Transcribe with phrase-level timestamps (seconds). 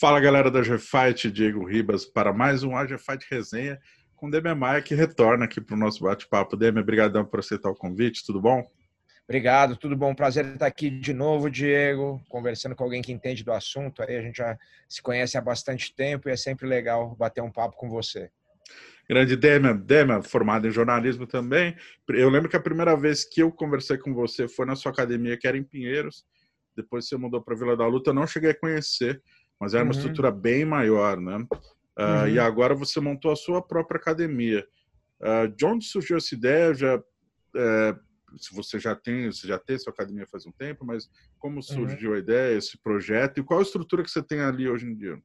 [0.00, 3.78] Fala galera da GFight, Diego Ribas, para mais um AGFight Resenha
[4.16, 6.56] com Demian Maia, que retorna aqui para o nosso bate-papo.
[6.56, 8.66] Demian, obrigadão por aceitar o convite, tudo bom?
[9.24, 10.14] Obrigado, tudo bom?
[10.14, 14.02] Prazer estar aqui de novo, Diego, conversando com alguém que entende do assunto.
[14.02, 14.56] Aí a gente já
[14.88, 18.30] se conhece há bastante tempo e é sempre legal bater um papo com você.
[19.06, 21.76] Grande Demian, Demian, formado em jornalismo também.
[22.08, 25.36] Eu lembro que a primeira vez que eu conversei com você foi na sua academia,
[25.36, 26.24] que era em Pinheiros.
[26.74, 29.20] Depois você mudou para Vila da Luta, eu não cheguei a conhecer
[29.60, 29.98] mas era uma uhum.
[29.98, 31.36] estrutura bem maior, né?
[31.36, 32.28] Uh, uhum.
[32.28, 34.66] E agora você montou a sua própria academia.
[35.20, 36.72] Uh, de onde surgiu essa ideia?
[36.72, 41.10] Já, uh, se você já tem, você já tem sua academia faz um tempo, mas
[41.38, 41.62] como uhum.
[41.62, 42.16] surgiu uhum.
[42.16, 45.20] a ideia, esse projeto e qual a estrutura que você tem ali hoje em dia?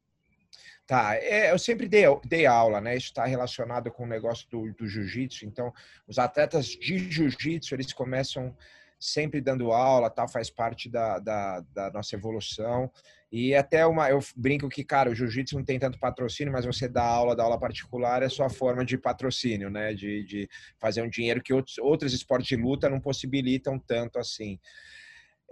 [0.86, 2.96] Tá, é, eu sempre dei, dei aula, né?
[2.96, 5.46] Isso está relacionado com o negócio do, do jiu-jitsu.
[5.46, 5.74] Então,
[6.08, 8.56] os atletas de jiu-jitsu, eles começam
[9.00, 12.92] sempre dando aula, tal, faz parte da, da, da nossa evolução.
[13.32, 16.88] E até uma, eu brinco que, cara, o jiu-jitsu não tem tanto patrocínio, mas você
[16.88, 19.94] dá aula, dá aula particular é sua forma de patrocínio, né?
[19.94, 24.60] De, de fazer um dinheiro que outros, outros esportes de luta não possibilitam tanto assim.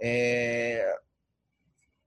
[0.00, 0.96] É,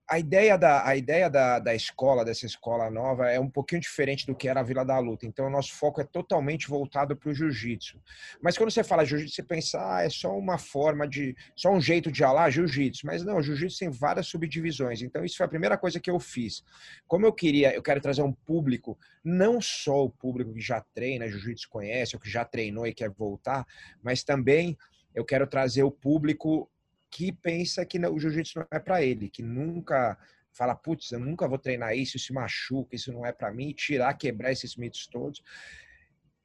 [0.10, 4.26] a ideia, da, a ideia da, da escola, dessa escola nova, é um pouquinho diferente
[4.26, 5.26] do que era a Vila da Luta.
[5.26, 8.02] Então, o nosso foco é totalmente voltado para o jiu-jitsu.
[8.42, 11.36] Mas quando você fala jiu-jitsu, você pensa, ah, é só uma forma de.
[11.56, 13.06] só um jeito de alar jiu-jitsu.
[13.06, 15.02] Mas não, jiu-jitsu tem várias subdivisões.
[15.02, 16.64] Então, isso foi a primeira coisa que eu fiz.
[17.06, 21.28] Como eu queria, eu quero trazer um público, não só o público que já treina,
[21.28, 23.66] jiu-jitsu conhece, ou que já treinou e quer voltar,
[24.02, 24.78] mas também
[25.14, 26.70] eu quero trazer o público
[27.18, 30.16] que pensa que o jiu-jitsu não é para ele, que nunca
[30.54, 34.14] fala, putz, eu nunca vou treinar isso, isso machuca, isso não é para mim, tirar,
[34.14, 35.42] quebrar esses mitos todos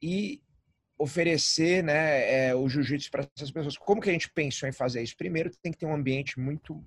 [0.00, 0.40] e
[0.96, 3.76] oferecer né, é, o jiu-jitsu para essas pessoas.
[3.76, 5.14] Como que a gente pensou em fazer isso?
[5.14, 6.82] Primeiro, tem que ter um ambiente muito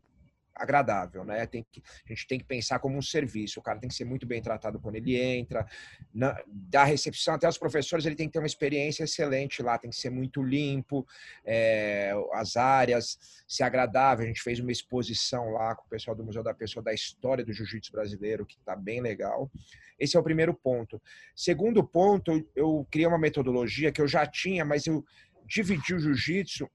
[0.55, 1.45] agradável, né?
[1.45, 3.59] Tem que, a gente tem que pensar como um serviço.
[3.59, 5.65] O cara tem que ser muito bem tratado quando ele entra.
[6.13, 9.77] Na, da recepção até os professores, ele tem que ter uma experiência excelente lá.
[9.77, 11.05] Tem que ser muito limpo,
[11.43, 14.23] é, as áreas, ser agradável.
[14.23, 17.43] A gente fez uma exposição lá com o pessoal do Museu da Pessoa da história
[17.43, 19.51] do Jiu-Jitsu brasileiro, que está bem legal.
[19.99, 21.01] Esse é o primeiro ponto.
[21.35, 25.03] Segundo ponto, eu criei uma metodologia que eu já tinha, mas eu
[25.45, 26.69] dividi o jiu-jitsu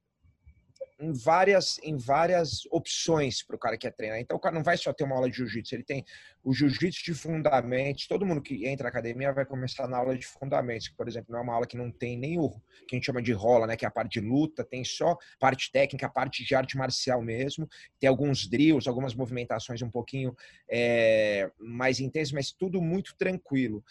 [1.01, 4.21] em várias, em várias opções para o cara que quer treinar.
[4.21, 6.05] Então, o cara não vai só ter uma aula de jiu-jitsu, ele tem
[6.45, 8.07] o jiu-jitsu de fundamentos.
[8.07, 11.33] Todo mundo que entra na academia vai começar na aula de fundamentos, que, por exemplo,
[11.33, 12.51] não é uma aula que não tem nem o
[12.87, 15.17] que a gente chama de rola, né, que é a parte de luta, tem só
[15.39, 17.69] parte técnica, a parte de arte marcial mesmo.
[17.99, 20.37] Tem alguns drills, algumas movimentações um pouquinho
[20.71, 23.83] é, mais intensas, mas tudo muito tranquilo.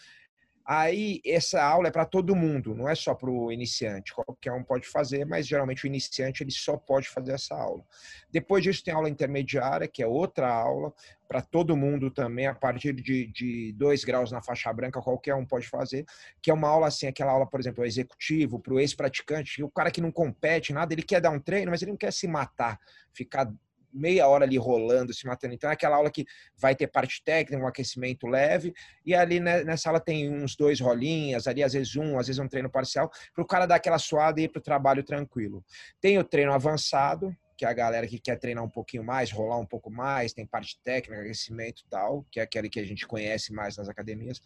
[0.72, 4.14] Aí essa aula é para todo mundo, não é só para o iniciante.
[4.14, 7.84] Qualquer um pode fazer, mas geralmente o iniciante ele só pode fazer essa aula.
[8.32, 10.94] Depois disso tem aula intermediária, que é outra aula
[11.28, 15.44] para todo mundo também, a partir de, de dois graus na faixa branca, qualquer um
[15.44, 16.06] pode fazer,
[16.40, 19.90] que é uma aula assim, aquela aula, por exemplo, executivo, para o ex-praticante, o cara
[19.90, 22.80] que não compete, nada, ele quer dar um treino, mas ele não quer se matar,
[23.12, 23.52] ficar
[23.92, 25.54] meia hora ali rolando, se matando.
[25.54, 26.26] Então é aquela aula que
[26.58, 28.74] vai ter parte técnica, um aquecimento leve,
[29.06, 32.40] e ali né, nessa aula tem uns dois rolinhas, ali às vezes um, às vezes
[32.40, 35.64] um treino parcial, para o cara dar aquela suada e ir para o trabalho tranquilo.
[36.00, 39.66] Tem o treino avançado, que a galera que quer treinar um pouquinho mais, rolar um
[39.66, 43.52] pouco mais, tem parte técnica, aquecimento e tal, que é aquele que a gente conhece
[43.52, 44.42] mais nas academias.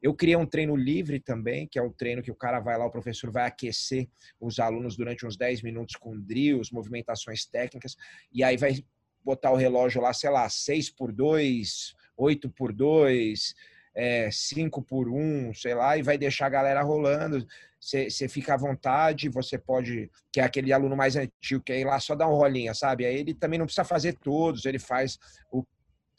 [0.00, 2.86] Eu criei um treino livre também, que é o treino que o cara vai lá,
[2.86, 4.08] o professor vai aquecer
[4.40, 7.96] os alunos durante uns 10 minutos com drills, movimentações técnicas,
[8.32, 8.76] e aí vai
[9.24, 13.56] botar o relógio lá, sei lá, 6 por 2, 8 por 2,
[13.94, 17.46] é, 5 por 1, sei lá, e vai deixar a galera rolando
[17.82, 21.98] você fica à vontade, você pode, que é aquele aluno mais antigo, que aí lá
[21.98, 23.04] só dá um rolinha, sabe?
[23.04, 25.18] Aí ele também não precisa fazer todos, ele faz
[25.50, 25.64] o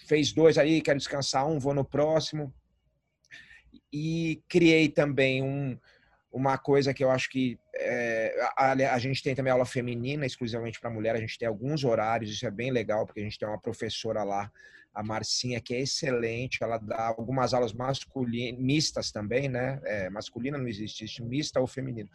[0.06, 2.54] fez dois aí, quero descansar um, vou no próximo.
[3.92, 5.80] E criei também um,
[6.34, 10.80] uma coisa que eu acho que é, a, a, gente tem também aula feminina exclusivamente
[10.80, 13.48] para mulher, a gente tem alguns horários, isso é bem legal, porque a gente tem
[13.48, 14.52] uma professora lá
[14.94, 19.82] a Marcinha, que é excelente, ela dá algumas aulas masculinas, mistas também, né?
[19.86, 22.10] É, masculina não existe, existe mista ou feminino.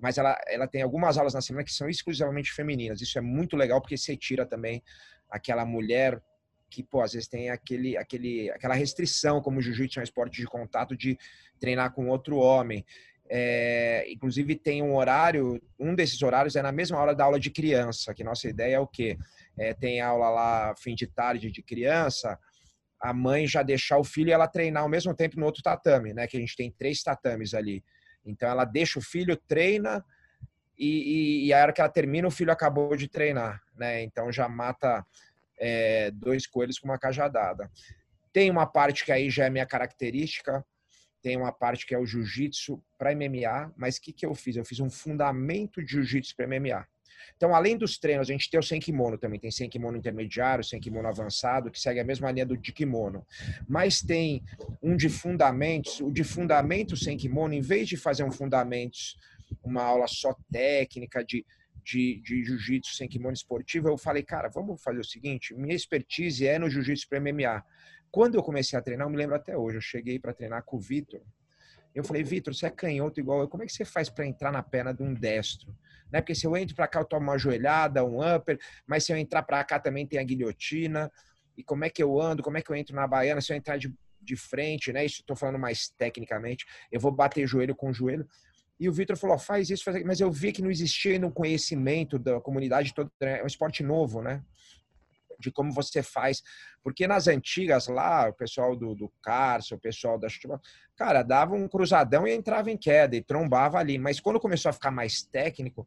[0.00, 3.00] Mas ela, ela tem algumas aulas na semana que são exclusivamente femininas.
[3.00, 4.82] Isso é muito legal porque você tira também
[5.30, 6.20] aquela mulher
[6.68, 10.40] que, pô, às vezes tem aquele, aquele, aquela restrição, como o jiu-jitsu é um esporte
[10.40, 11.16] de contato, de
[11.60, 12.84] treinar com outro homem.
[13.28, 17.50] É, inclusive tem um horário, um desses horários é na mesma hora da aula de
[17.50, 19.16] criança, que nossa ideia é o quê?
[19.58, 22.38] É, tem aula lá fim de tarde de criança,
[23.00, 26.12] a mãe já deixar o filho e ela treinar ao mesmo tempo no outro tatame,
[26.12, 26.26] né?
[26.26, 27.82] Que a gente tem três tatames ali.
[28.24, 30.04] Então ela deixa o filho, treina
[30.78, 34.02] e, e, e a hora que ela termina, o filho acabou de treinar, né?
[34.02, 35.04] Então já mata
[35.58, 37.70] é, dois coelhos com uma cajadada.
[38.32, 40.64] Tem uma parte que aí já é minha característica,
[41.24, 44.56] tem uma parte que é o jiu-jitsu para MMA, mas o que, que eu fiz?
[44.56, 46.86] Eu fiz um fundamento de jiu-jitsu para MMA.
[47.34, 49.40] Então, além dos treinos, a gente tem o sem kimono também.
[49.40, 53.26] Tem sem kimono intermediário, sem kimono avançado, que segue a mesma linha do de kimono.
[53.66, 54.42] Mas tem
[54.82, 55.98] um de fundamentos.
[56.00, 59.16] O de fundamentos sem kimono, em vez de fazer um fundamentos,
[59.62, 61.46] uma aula só técnica de,
[61.82, 66.46] de, de jiu-jitsu sem kimono esportivo, eu falei, cara, vamos fazer o seguinte: minha expertise
[66.46, 67.64] é no jiu-jitsu para MMA.
[68.14, 70.76] Quando eu comecei a treinar, eu me lembro até hoje, eu cheguei para treinar com
[70.76, 71.20] o Vitor.
[71.92, 74.52] Eu falei, Vitor, você é canhoto igual eu, como é que você faz para entrar
[74.52, 75.76] na perna de um destro?
[76.12, 76.20] Né?
[76.20, 78.56] Porque se eu entro para cá, eu tomo uma joelhada, um upper,
[78.86, 81.10] mas se eu entrar para cá também tem a guilhotina.
[81.58, 82.40] E como é que eu ando?
[82.40, 83.40] Como é que eu entro na baiana?
[83.40, 85.04] Se eu entrar de, de frente, né?
[85.04, 88.28] Isso estou falando mais tecnicamente, eu vou bater joelho com joelho.
[88.78, 90.08] E o Vitor falou: faz isso, faz aquilo.
[90.08, 93.10] Mas eu vi que não existia ainda um conhecimento da comunidade toda.
[93.20, 94.40] É um esporte novo, né?
[95.44, 96.42] De como você faz.
[96.82, 100.28] Porque nas antigas lá, o pessoal do, do o pessoal da
[100.96, 103.98] cara, dava um cruzadão e entrava em queda e trombava ali.
[103.98, 105.86] Mas quando começou a ficar mais técnico,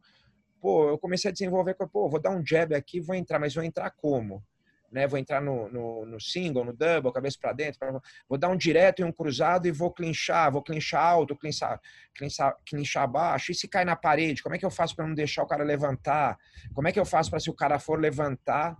[0.60, 3.64] pô, eu comecei a desenvolver, pô, vou dar um jab aqui, vou entrar, mas vou
[3.64, 4.42] entrar como?
[4.90, 8.48] Né, vou entrar no, no, no single, no double, cabeça para dentro, pra, vou dar
[8.48, 11.78] um direto e um cruzado e vou clinchar, vou clinchar alto, clinchar,
[12.14, 13.52] clinchar, clinchar baixo.
[13.52, 15.62] E se cai na parede, como é que eu faço para não deixar o cara
[15.62, 16.38] levantar?
[16.74, 18.78] Como é que eu faço para se o cara for levantar,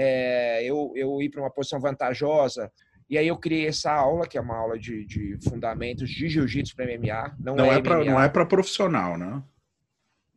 [0.00, 2.70] é, eu, eu ir para uma posição vantajosa.
[3.10, 6.76] E aí eu criei essa aula, que é uma aula de, de fundamentos de jiu-jitsu
[6.76, 7.36] para MMA.
[7.40, 9.42] Não, não é, é para não é para profissional, né?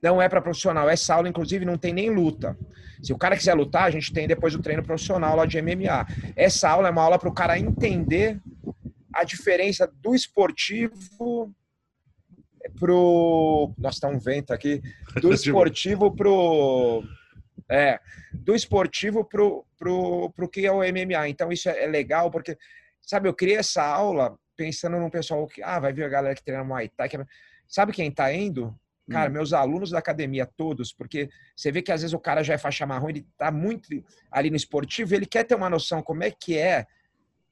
[0.01, 0.89] Não é para profissional.
[0.89, 2.57] Essa aula, inclusive, não tem nem luta.
[3.03, 6.07] Se o cara quiser lutar, a gente tem depois o treino profissional lá de MMA.
[6.35, 8.39] Essa aula é uma aula para o cara entender
[9.13, 11.53] a diferença do esportivo
[12.79, 13.71] pro.
[13.77, 14.81] Nossa, tá um vento aqui.
[15.21, 17.03] Do esportivo pro
[17.71, 17.99] é,
[18.33, 21.29] do esportivo pro, pro, pro que é o MMA.
[21.29, 22.57] Então isso é, é legal porque,
[23.01, 26.43] sabe, eu criei essa aula pensando no pessoal que, ah, vai vir a galera que
[26.43, 27.07] treina Muay Thai.
[27.07, 27.17] Que...
[27.17, 27.25] É,
[27.67, 28.77] sabe quem tá indo?
[29.09, 29.33] Cara, hum.
[29.33, 32.57] meus alunos da academia todos, porque você vê que às vezes o cara já é
[32.57, 33.87] faixa marrom, ele tá muito
[34.29, 36.85] ali no esportivo, ele quer ter uma noção como é que é,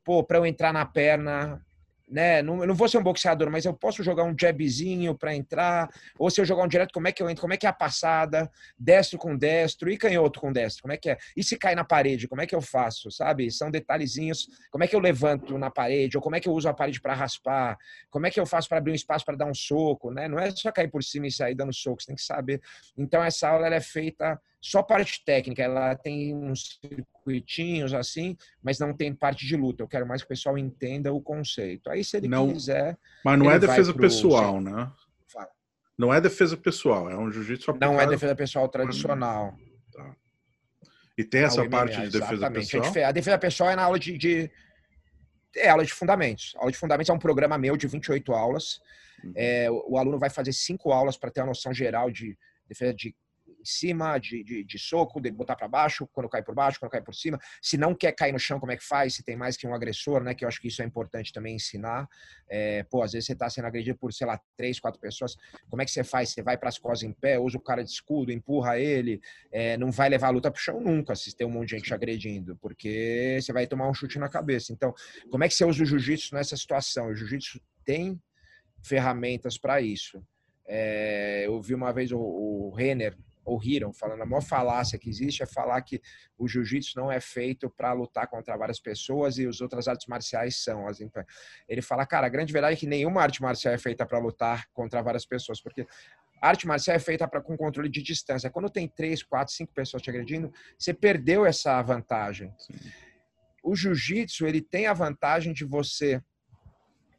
[0.04, 1.66] pô, para eu entrar na perna,
[2.10, 2.42] né?
[2.42, 5.90] Não, eu não vou ser um boxeador, mas eu posso jogar um jabzinho para entrar,
[6.18, 7.42] ou se eu jogar um direto, como é que eu entro?
[7.42, 8.50] Como é que é a passada?
[8.78, 11.18] Destro com destro e canhoto com destro, como é que é?
[11.38, 13.12] E se cai na parede, como é que eu faço?
[13.12, 13.52] Sabe?
[13.52, 14.48] São detalhezinhos.
[14.72, 16.18] Como é que eu levanto na parede?
[16.18, 17.78] Ou como é que eu uso a parede para raspar?
[18.10, 20.28] Como é que eu faço para abrir um espaço para dar um soco, né?
[20.28, 22.62] Não é só cair por cima e sair dando soco, você tem que saber.
[22.98, 28.94] Então essa aula é feita só parte técnica, ela tem uns circuitinhos assim, mas não
[28.94, 29.82] tem parte de luta.
[29.82, 31.90] Eu quero mais que o pessoal entenda o conceito.
[31.90, 32.98] Aí, se ele não, quiser.
[33.24, 34.92] Mas não é defesa pessoal, né?
[35.32, 35.50] Fala.
[35.98, 39.58] Não é defesa pessoal, é um jiu-jitsu Não é defesa pessoal tradicional.
[39.94, 40.16] Tá.
[41.18, 42.72] E tem essa MMA, parte de defesa exatamente.
[42.80, 43.06] pessoal?
[43.06, 44.52] A defesa pessoal é na aula de, de,
[45.56, 46.54] É aula de fundamentos.
[46.56, 48.82] A aula de fundamentos é um programa meu de 28 aulas.
[49.24, 49.34] Uhum.
[49.36, 53.16] É, o, aluno vai fazer cinco aulas para ter uma noção geral de defesa de
[53.70, 57.02] cima, de, de, de soco, de botar para baixo, quando cai por baixo, quando cai
[57.02, 57.40] por cima.
[57.62, 59.16] Se não quer cair no chão, como é que faz?
[59.16, 60.34] Se tem mais que um agressor, né?
[60.34, 62.08] Que eu acho que isso é importante também ensinar.
[62.50, 65.36] É, pô, às vezes você está sendo agredido por, sei lá, três, quatro pessoas.
[65.70, 66.30] Como é que você faz?
[66.30, 69.22] Você vai para as costas em pé, usa o cara de escudo, empurra ele,
[69.52, 71.94] é, não vai levar a luta pro chão nunca se tem um monte de gente
[71.94, 74.74] agredindo, porque você vai tomar um chute na cabeça.
[74.74, 74.94] Então,
[75.30, 77.08] como é que você usa o jiu-jitsu nessa situação?
[77.08, 78.20] O jiu-jitsu tem
[78.82, 80.24] ferramentas para isso.
[80.68, 85.10] É, eu vi uma vez o, o Renner, ou riram, falando a maior falácia que
[85.10, 86.02] existe é falar que
[86.38, 90.58] o jiu-jitsu não é feito para lutar contra várias pessoas e as outras artes marciais
[90.58, 90.86] são.
[91.68, 94.68] Ele fala, cara, a grande verdade é que nenhuma arte marcial é feita para lutar
[94.72, 95.88] contra várias pessoas, porque
[96.42, 98.50] a arte marcial é feita para com controle de distância.
[98.50, 102.54] Quando tem três, quatro, cinco pessoas te agredindo, você perdeu essa vantagem.
[102.58, 102.74] Sim.
[103.64, 106.22] O jiu-jitsu ele tem a vantagem de você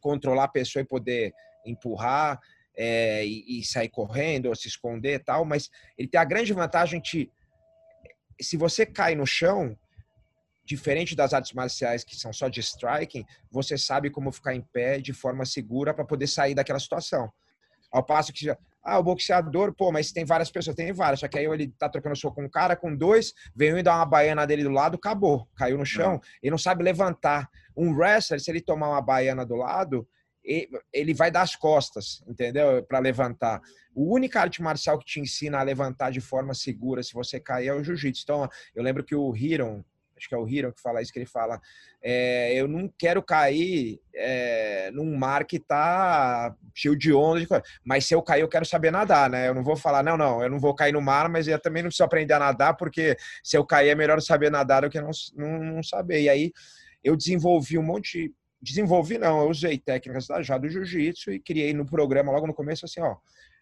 [0.01, 1.35] controlar a pessoa e poder
[1.67, 2.41] empurrar,
[2.77, 6.53] é, e, e, sair correndo ou se esconder e tal, mas ele tem a grande
[6.53, 7.31] vantagem de,
[8.41, 9.77] se você cai no chão,
[10.65, 15.01] diferente das artes marciais que são só de striking, você sabe como ficar em pé
[15.01, 17.31] de forma segura para poder sair daquela situação.
[17.91, 18.49] Ao passo que
[18.83, 21.21] ah, o boxeador, pô, mas tem várias pessoas, tem várias.
[21.21, 23.95] Só que aí ele tá trocando soco com um cara, com dois, veio e dá
[23.97, 25.47] uma baiana dele do lado, acabou.
[25.55, 26.21] Caiu no chão, não.
[26.43, 27.51] ele não sabe levantar.
[27.77, 30.09] Um wrestler, se ele tomar uma baiana do lado,
[30.93, 32.83] ele vai dar as costas, entendeu?
[32.83, 33.61] Para levantar.
[33.95, 37.69] O única arte marcial que te ensina a levantar de forma segura se você cair
[37.69, 38.23] é o jiu-jitsu.
[38.25, 39.85] Então, eu lembro que o Hiron,
[40.17, 41.61] acho que é o Hiron que fala isso, que ele fala,
[42.03, 47.47] é, eu não quero cair é, num mar que tá cheio de ondas,
[47.85, 49.49] mas se eu cair eu quero saber nadar, né?
[49.49, 51.83] Eu não vou falar, não, não, eu não vou cair no mar, mas eu também
[51.83, 55.01] não preciso aprender a nadar, porque se eu cair é melhor saber nadar do que
[55.01, 56.23] não, não, não saber.
[56.23, 56.53] E aí
[57.05, 61.73] eu desenvolvi um monte desenvolvi não, eu usei técnicas da, já do jiu-jitsu e criei
[61.73, 63.17] no programa logo no começo assim, ó,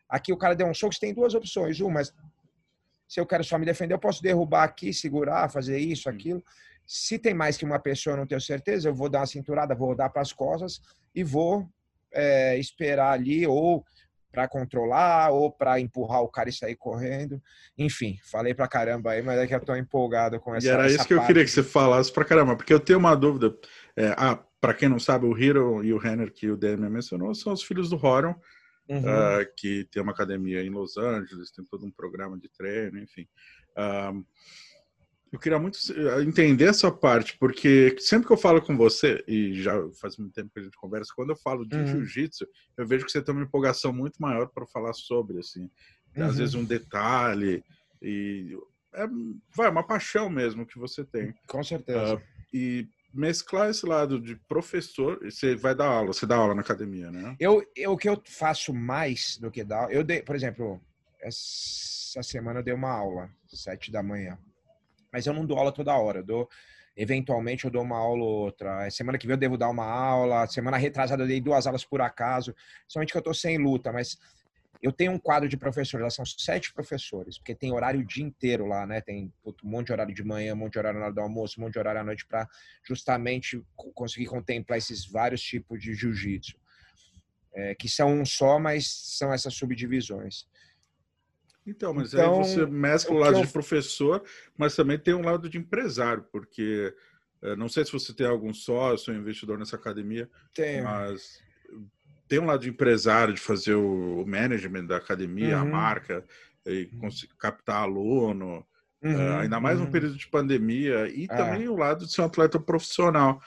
[0.08, 2.02] aqui o cara deu um soco, você tem duas opções, uma,
[3.08, 6.42] se eu quero só me defender, eu posso derrubar aqui, segurar, fazer isso, aquilo.
[6.86, 9.74] Se tem mais que uma pessoa, eu não tenho certeza, eu vou dar uma cinturada,
[9.74, 10.80] vou dar para as costas
[11.14, 11.66] e vou
[12.12, 13.84] é, esperar ali ou
[14.30, 17.42] para controlar ou para empurrar o cara e sair correndo.
[17.76, 20.84] Enfim, falei para caramba aí, mas é que eu tô empolgado com essa E era
[20.84, 23.54] essa isso que eu queria que você falasse para caramba, porque eu tenho uma dúvida.
[23.98, 27.34] É, ah, para quem não sabe, o Hiro e o Renner, que o DM mencionou,
[27.34, 28.34] são os filhos do Horon,
[28.88, 29.00] uhum.
[29.00, 33.26] uh, que tem uma academia em Los Angeles, tem todo um programa de treino, enfim.
[33.76, 34.24] Uh,
[35.32, 35.78] eu queria muito
[36.26, 40.50] entender essa parte, porque sempre que eu falo com você, e já faz muito tempo
[40.54, 41.86] que a gente conversa, quando eu falo de uhum.
[41.86, 45.68] jiu-jitsu, eu vejo que você tem uma empolgação muito maior para falar sobre, assim.
[46.16, 46.24] Uhum.
[46.24, 47.64] Às vezes um detalhe,
[48.00, 48.56] e
[48.94, 49.06] é
[49.54, 51.34] vai, uma paixão mesmo que você tem.
[51.48, 52.14] Com certeza.
[52.14, 52.88] Uh, e
[53.18, 57.36] mesclar esse lado de professor, você vai dar aula, você dá aula na academia, né?
[57.40, 60.80] Eu, eu o que eu faço mais do que dar, eu dei, por exemplo,
[61.20, 64.38] essa semana eu dei uma aula, sete da manhã,
[65.12, 66.48] mas eu não dou aula toda hora, eu dou
[66.98, 68.90] eventualmente eu dou uma aula ou outra.
[68.90, 70.48] Semana que vem eu devo dar uma aula.
[70.48, 72.52] Semana retrasada eu dei duas aulas por acaso.
[72.88, 74.18] Somente que eu estou sem luta, mas
[74.80, 78.24] eu tenho um quadro de professores, lá são sete professores, porque tem horário o dia
[78.24, 79.00] inteiro lá, né?
[79.00, 81.60] Tem um monte de horário de manhã, um monte de horário na hora do almoço,
[81.60, 82.48] um monte de horário à noite para
[82.86, 86.56] justamente conseguir contemplar esses vários tipos de jiu-jitsu.
[87.54, 90.46] É, que são um só, mas são essas subdivisões.
[91.66, 93.44] Então, mas então, aí você mescla o lado eu...
[93.44, 94.22] de professor,
[94.56, 96.94] mas também tem um lado de empresário, porque
[97.42, 100.84] é, não sei se você tem algum sócio investidor nessa academia, Tenho.
[100.84, 101.42] mas
[102.28, 105.62] tem um lado de empresário, de fazer o management da academia, uhum.
[105.62, 106.24] a marca,
[106.66, 107.08] e uhum.
[107.38, 108.64] captar aluno,
[109.02, 109.16] uhum.
[109.16, 109.86] uh, ainda mais uhum.
[109.86, 111.26] no período de pandemia, e é.
[111.28, 113.40] também o lado de ser um atleta profissional.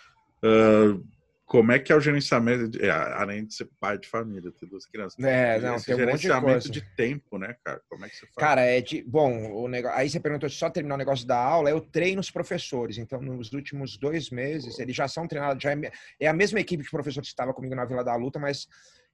[0.43, 1.05] Uh,
[1.51, 4.85] como é que é o gerenciamento, é, além de ser pai de família, ter duas
[4.85, 5.21] crianças.
[5.21, 7.81] É, não, Esse tem um gerenciamento de, de, tempo, né, cara?
[7.89, 8.35] Como é que você faz?
[8.37, 9.03] Cara, é de.
[9.03, 12.31] Bom, o negócio, aí você perguntou só terminar o negócio da aula, eu treino os
[12.31, 12.97] professores.
[12.97, 14.81] Então, nos últimos dois meses, Pô.
[14.81, 15.91] eles já são treinados, já é,
[16.21, 18.65] é, a mesma equipe de professores que estava comigo na Vila da Luta, mas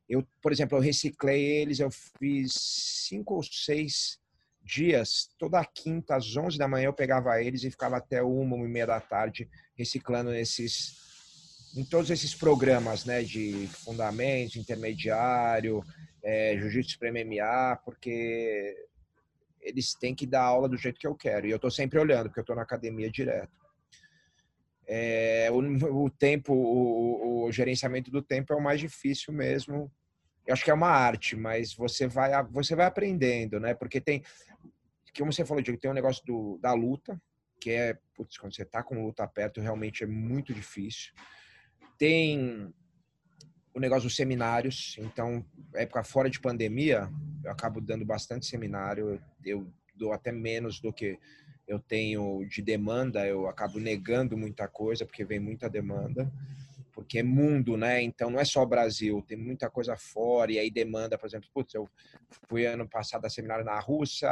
[0.07, 1.89] eu, por exemplo, eu reciclei eles, eu
[2.19, 4.19] fiz cinco ou seis
[4.63, 8.65] dias, toda quinta, às 11 da manhã, eu pegava eles e ficava até uma, uma
[8.65, 11.06] e meia da tarde reciclando esses
[11.77, 15.83] em todos esses programas, né, de fundamentos, intermediário,
[16.23, 18.75] é, jiu-jitsu para MMA, porque
[19.61, 21.45] eles têm que dar aula do jeito que eu quero.
[21.45, 23.55] E eu estou sempre olhando, porque eu estou na academia direto.
[24.87, 29.91] É, o, o, tempo, o, o, gerenciamento do tempo é o mais difícil mesmo.
[30.47, 33.75] Eu acho que é uma arte, mas você vai, você vai aprendendo, né?
[33.75, 34.23] Porque tem,
[35.15, 37.21] como você falou, Diego, tem um negócio do, da luta,
[37.59, 41.13] que é, putz, quando você tá com luta perto, realmente é muito difícil.
[41.97, 42.73] Tem
[43.73, 47.09] o negócio dos seminários, então, época fora de pandemia,
[47.43, 51.17] eu acabo dando bastante seminário, eu dou até menos do que
[51.67, 56.31] eu tenho de demanda, eu acabo negando muita coisa porque vem muita demanda,
[56.93, 58.01] porque é mundo, né?
[58.01, 61.75] Então não é só Brasil, tem muita coisa fora e aí demanda, por exemplo, putz,
[61.75, 61.87] eu
[62.49, 64.29] fui ano passado a seminário na Rússia,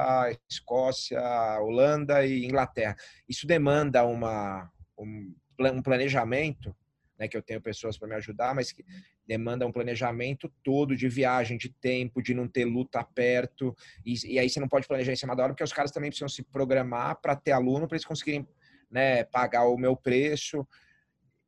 [0.50, 1.22] Escócia,
[1.62, 2.96] Holanda e Inglaterra.
[3.30, 6.76] Isso demanda uma um, um planejamento,
[7.18, 7.28] né?
[7.28, 8.84] Que eu tenho pessoas para me ajudar, mas que
[9.28, 13.76] demanda um planejamento todo de viagem, de tempo, de não ter luta perto.
[14.06, 16.10] E, e aí você não pode planejar em cima da hora, porque os caras também
[16.10, 18.48] precisam se programar para ter aluno, para eles conseguirem
[18.90, 20.68] né, pagar o meu preço.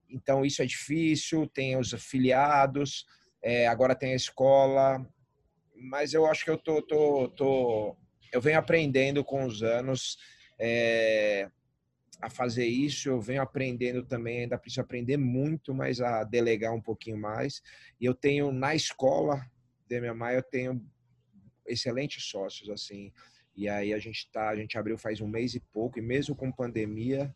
[0.10, 1.48] Então, isso é difícil.
[1.48, 3.06] Tem os afiliados,
[3.42, 5.06] é, agora tem a escola.
[5.76, 7.98] Mas eu acho que eu tô, tô, tô
[8.32, 10.18] eu venho aprendendo com os anos.
[10.60, 11.50] É,
[12.22, 16.82] a fazer isso, eu venho aprendendo também, ainda preciso aprender muito, mas a delegar um
[16.82, 17.62] pouquinho mais.
[18.00, 19.46] E eu tenho na escola
[19.88, 20.84] de minha mãe, eu tenho
[21.66, 23.12] excelentes sócios assim.
[23.56, 26.36] E aí a gente tá, a gente abriu faz um mês e pouco e mesmo
[26.36, 27.34] com pandemia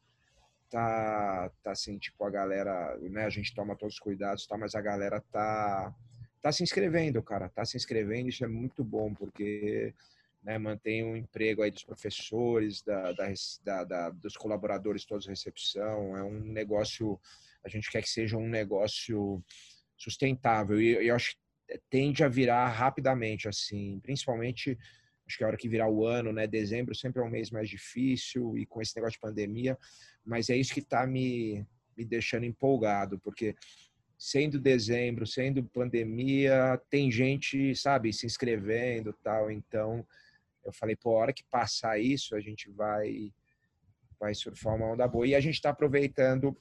[0.70, 4.74] tá tá assim, tipo a galera, né, a gente toma todos os cuidados, tá, mas
[4.74, 5.94] a galera tá
[6.42, 9.94] tá se inscrevendo, cara, tá se inscrevendo, isso é muito bom porque
[10.44, 16.18] né, mantém um emprego aí dos professores, da, da, da, dos colaboradores todos recepção.
[16.18, 17.20] É um negócio,
[17.64, 19.44] a gente quer que seja um negócio
[19.96, 24.78] sustentável e eu acho que tende a virar rapidamente, assim, principalmente
[25.28, 27.70] acho que a hora que virar o ano, né, dezembro sempre é um mês mais
[27.70, 29.78] difícil e com esse negócio de pandemia,
[30.26, 33.56] mas é isso que está me, me deixando empolgado, porque
[34.18, 40.06] sendo dezembro, sendo pandemia, tem gente, sabe, se inscrevendo tal, então
[40.64, 43.34] eu falei, pô, a hora que passar isso, a gente vai
[44.20, 45.26] vai surfar uma onda boa.
[45.26, 46.56] E a gente está aproveitando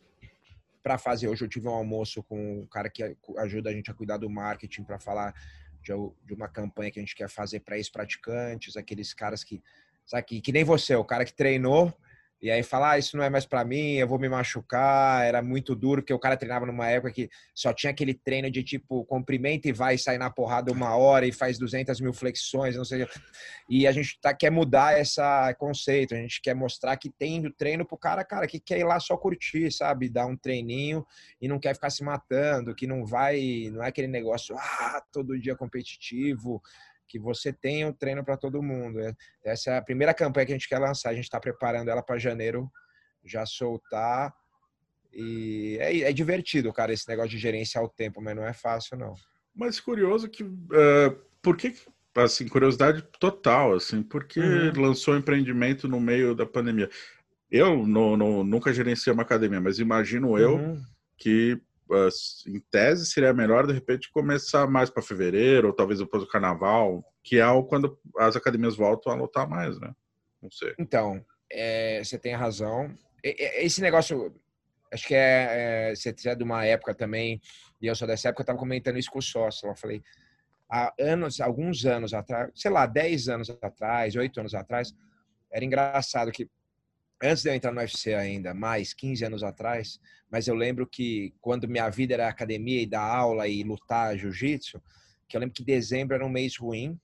[0.83, 1.29] para fazer.
[1.29, 4.31] Hoje eu tive um almoço com um cara que ajuda a gente a cuidar do
[4.31, 5.35] marketing para falar
[5.83, 5.93] de,
[6.25, 9.63] de, uma campanha que a gente quer fazer para ex-praticantes, aqueles caras que,
[10.07, 11.95] sabe, que, que nem você, o cara que treinou
[12.43, 15.27] e aí fala, ah, isso não é mais para mim, eu vou me machucar.
[15.27, 18.63] Era muito duro, porque o cara treinava numa época que só tinha aquele treino de
[18.63, 22.85] tipo, comprimenta e vai sair na porrada uma hora e faz 200 mil flexões, não
[22.85, 23.07] sei.
[23.69, 25.21] E a gente tá, quer mudar esse
[25.59, 28.85] conceito, a gente quer mostrar que tem o treino pro cara, cara, que quer ir
[28.85, 30.09] lá só curtir, sabe?
[30.09, 31.07] Dar um treininho
[31.43, 35.39] e não quer ficar se matando, que não vai, não é aquele negócio, ah, todo
[35.39, 36.63] dia competitivo
[37.11, 39.01] que você tenha um treino para todo mundo.
[39.01, 39.13] É,
[39.45, 41.11] essa é a primeira campanha que a gente quer lançar.
[41.11, 42.71] A gente está preparando ela para janeiro
[43.25, 44.33] já soltar.
[45.13, 48.97] E é, é, divertido, cara, esse negócio de gerenciar o tempo, mas não é fácil,
[48.97, 49.15] não.
[49.53, 50.45] Mas curioso que.
[50.45, 51.75] Uh, por que.
[52.15, 54.81] Assim, curiosidade total, assim, porque uhum.
[54.81, 56.89] lançou empreendimento no meio da pandemia.
[57.51, 60.81] Eu nunca gerenciei uma academia, mas imagino eu uhum.
[61.17, 61.61] que
[62.47, 67.05] em tese, seria melhor, de repente, começar mais para fevereiro, ou talvez depois do carnaval,
[67.23, 69.93] que é quando as academias voltam a lotar mais, né?
[70.43, 70.75] Não sei.
[70.79, 72.95] Então, é, você tem razão.
[73.23, 74.35] Esse negócio,
[74.93, 77.41] acho que é, é, você é de uma época também,
[77.81, 79.69] e eu sou dessa época, eu estava comentando isso com o sócio.
[79.69, 80.03] Eu falei,
[80.71, 84.95] há anos, alguns anos atrás, sei lá, 10 anos atrás, 8 anos atrás,
[85.51, 86.49] era engraçado que
[87.23, 90.01] antes de eu entrar no UFC ainda, mais 15 anos atrás,
[90.31, 94.83] mas eu lembro que quando minha vida era academia e dar aula e lutar jiu-jitsu,
[95.29, 96.99] que eu lembro que dezembro era um mês ruim,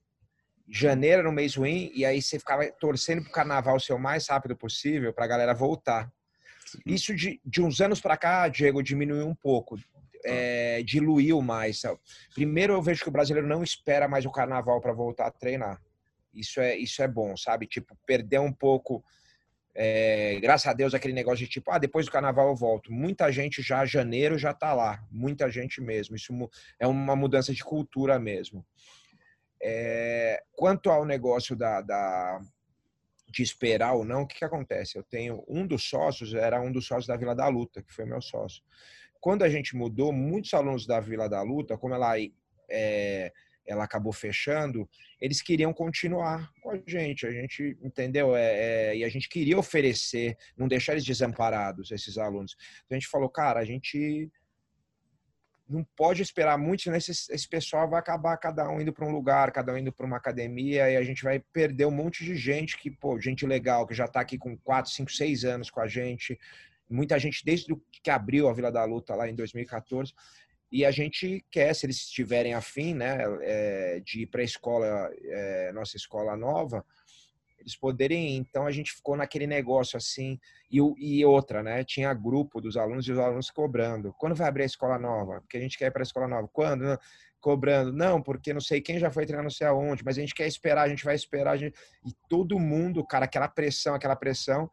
[0.68, 3.98] janeiro era um mês ruim, e aí você ficava torcendo para o carnaval ser o
[3.98, 6.10] mais rápido possível para a galera voltar.
[6.84, 9.78] Isso de, de uns anos para cá, Diego, diminuiu um pouco,
[10.24, 11.82] é, diluiu mais.
[12.34, 15.80] Primeiro, eu vejo que o brasileiro não espera mais o carnaval para voltar a treinar.
[16.34, 17.66] Isso é, isso é bom, sabe?
[17.66, 19.04] Tipo, perder um pouco
[19.78, 22.90] é, graças a Deus, aquele negócio de tipo, ah, depois do carnaval eu volto.
[22.90, 25.04] Muita gente já, janeiro, já tá lá.
[25.10, 26.16] Muita gente mesmo.
[26.16, 26.32] Isso
[26.80, 28.64] é uma mudança de cultura mesmo.
[29.62, 32.40] É, quanto ao negócio da, da,
[33.28, 34.96] de esperar ou não, o que, que acontece?
[34.96, 38.06] Eu tenho um dos sócios, era um dos sócios da Vila da Luta, que foi
[38.06, 38.62] meu sócio.
[39.20, 42.14] Quando a gente mudou, muitos alunos da Vila da Luta, como ela
[42.70, 43.30] é,
[43.66, 44.88] ela acabou fechando,
[45.20, 47.26] eles queriam continuar com a gente.
[47.26, 48.36] A gente entendeu?
[48.36, 52.56] É, é, e a gente queria oferecer, não deixar eles desamparados, esses alunos.
[52.84, 54.30] Então a gente falou, cara, a gente
[55.68, 59.10] não pode esperar muito, senão esse, esse pessoal vai acabar cada um indo para um
[59.10, 62.36] lugar, cada um indo para uma academia, e a gente vai perder um monte de
[62.36, 65.80] gente que, pô, gente legal, que já está aqui com 4, 5, 6 anos com
[65.80, 66.38] a gente.
[66.88, 70.14] Muita gente desde que abriu a Vila da Luta lá em 2014
[70.70, 75.10] e a gente quer, se eles estiverem afim, né, é, de ir para a escola,
[75.22, 76.84] é, nossa escola nova,
[77.66, 78.36] eles poderem.
[78.36, 80.38] Então a gente ficou naquele negócio assim.
[80.70, 81.84] E, e outra, né?
[81.84, 84.14] Tinha grupo dos alunos e os alunos cobrando.
[84.18, 85.40] Quando vai abrir a escola nova?
[85.40, 86.48] Porque a gente quer ir para a escola nova.
[86.52, 86.98] Quando?
[87.40, 87.92] Cobrando.
[87.92, 90.46] Não, porque não sei quem já foi treinar não sei aonde, mas a gente quer
[90.46, 91.56] esperar, a gente vai esperar.
[91.56, 91.76] Gente...
[92.04, 94.70] E todo mundo, cara, aquela pressão, aquela pressão.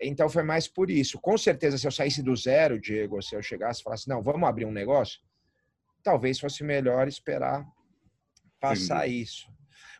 [0.00, 1.18] Então foi mais por isso.
[1.20, 4.48] Com certeza, se eu saísse do zero, Diego, se eu chegasse e falasse, não, vamos
[4.48, 5.20] abrir um negócio,
[6.02, 7.66] talvez fosse melhor esperar
[8.60, 9.48] passar isso.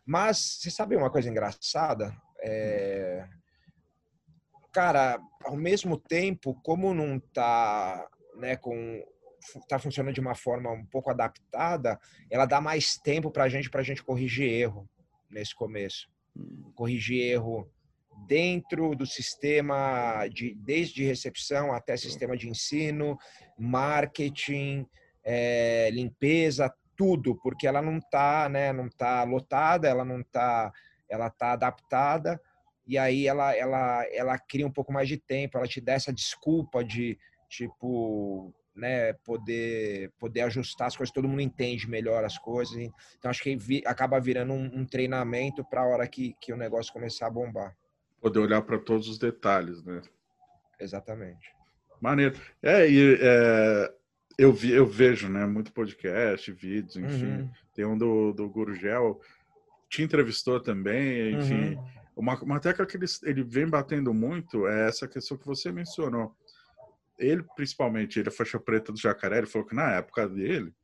[0.05, 2.17] Mas você sabe uma coisa engraçada?
[2.41, 3.27] É...
[4.73, 8.07] Cara, ao mesmo tempo, como não tá,
[8.37, 9.03] né, com
[9.69, 11.99] tá funcionando de uma forma um pouco adaptada,
[12.31, 14.89] ela dá mais tempo para a gente, para a gente corrigir erro
[15.31, 16.09] nesse começo.
[16.37, 16.73] Hum.
[16.75, 17.71] Corrigir erro
[18.27, 23.19] dentro do sistema, de, desde recepção até sistema de ensino,
[23.59, 24.87] marketing,
[25.25, 30.73] é, limpeza, tudo, porque ela não está né, não tá lotada, ela não está
[31.09, 32.41] ela tá adaptada
[32.87, 36.13] e aí ela, ela, ela cria um pouco mais de tempo, ela te dá essa
[36.13, 42.77] desculpa de tipo né, poder poder ajustar as coisas, todo mundo entende melhor as coisas.
[43.19, 46.57] Então acho que vi, acaba virando um, um treinamento para a hora que, que o
[46.57, 47.77] negócio começar a bombar.
[48.21, 50.03] Poder olhar para todos os detalhes, né?
[50.81, 51.55] Exatamente.
[52.01, 52.39] Maneiro.
[52.63, 53.95] É, e é,
[54.39, 57.27] eu, vi, eu vejo, né, muito podcast, vídeos, enfim.
[57.27, 57.51] Uhum.
[57.75, 59.21] Tem um do, do Gurgel,
[59.89, 61.75] te entrevistou também, enfim.
[61.75, 61.87] Uhum.
[62.17, 66.35] Uma, uma tecla que ele, ele vem batendo muito é essa questão que você mencionou.
[67.19, 70.75] Ele, principalmente, ele é faixa preta do jacaré, ele falou que na época dele,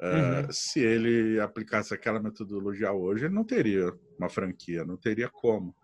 [0.00, 0.48] uhum.
[0.48, 5.74] uh, se ele aplicasse aquela metodologia hoje, ele não teria uma franquia, não teria como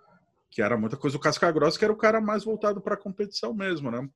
[0.55, 1.17] que era muita coisa.
[1.17, 4.09] O Casca Grossa, que era o cara mais voltado para a competição mesmo, né?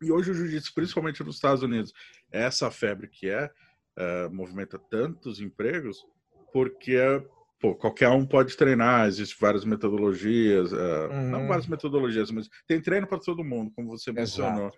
[0.00, 1.92] E hoje o jiu-jitsu, principalmente nos Estados Unidos,
[2.32, 6.02] é essa febre que é, uh, movimenta tantos empregos,
[6.50, 6.96] porque
[7.60, 11.28] pô, qualquer um pode treinar, existem várias metodologias, uh, uhum.
[11.28, 14.72] não várias metodologias, mas tem treino para todo mundo, como você mencionou.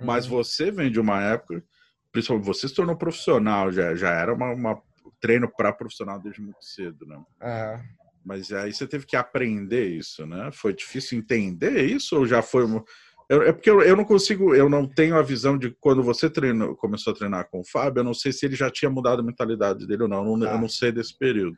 [0.00, 0.38] Mas uhum.
[0.38, 1.62] você vem de uma época,
[2.10, 4.82] principalmente você se tornou profissional, já, já era uma, uma
[5.20, 7.16] treino para profissional desde muito cedo, né?
[7.16, 8.01] Uhum.
[8.24, 10.50] Mas aí você teve que aprender isso, né?
[10.52, 12.84] Foi difícil entender isso ou já foi uma...
[13.28, 16.76] É porque eu, eu não consigo, eu não tenho a visão de quando você treinou,
[16.76, 19.24] começou a treinar com o Fábio, eu não sei se ele já tinha mudado a
[19.24, 21.56] mentalidade dele ou não, eu não, eu não sei desse período.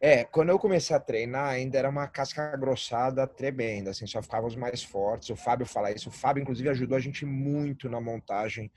[0.00, 4.54] É, quando eu comecei a treinar, ainda era uma casca grossada tremenda, assim, só ficávamos
[4.54, 5.30] mais fortes.
[5.30, 6.10] O Fábio fala isso.
[6.10, 8.70] O Fábio, inclusive, ajudou a gente muito na montagem.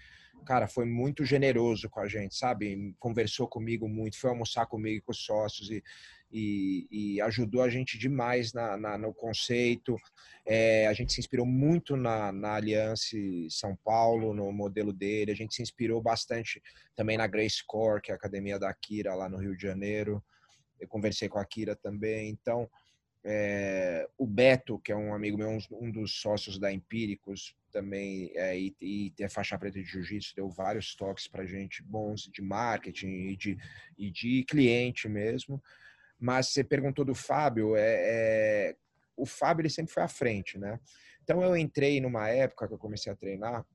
[0.46, 2.96] Cara, foi muito generoso com a gente, sabe?
[2.98, 5.84] Conversou comigo muito, foi almoçar comigo com os sócios e,
[6.32, 9.96] e, e ajudou a gente demais na, na no conceito.
[10.46, 13.16] É, a gente se inspirou muito na, na Aliança
[13.50, 15.32] São Paulo, no modelo dele.
[15.32, 16.62] A gente se inspirou bastante
[16.96, 20.24] também na Grace Core, que é a academia da Akira lá no Rio de Janeiro
[20.80, 22.30] eu conversei com a Kira também.
[22.30, 22.70] Então,
[23.24, 28.58] é, o Beto, que é um amigo meu, um, dos sócios da Empíricos, também, é,
[28.58, 33.36] e, e faixa preta de jiu-jitsu, deu vários toques para gente bons de marketing e
[33.36, 33.58] de,
[33.96, 35.62] e de cliente mesmo.
[36.20, 38.76] Mas você perguntou do Fábio, é, é,
[39.16, 40.80] o Fábio ele sempre foi à frente, né?
[41.24, 43.66] Então eu entrei numa época que eu comecei a treinar,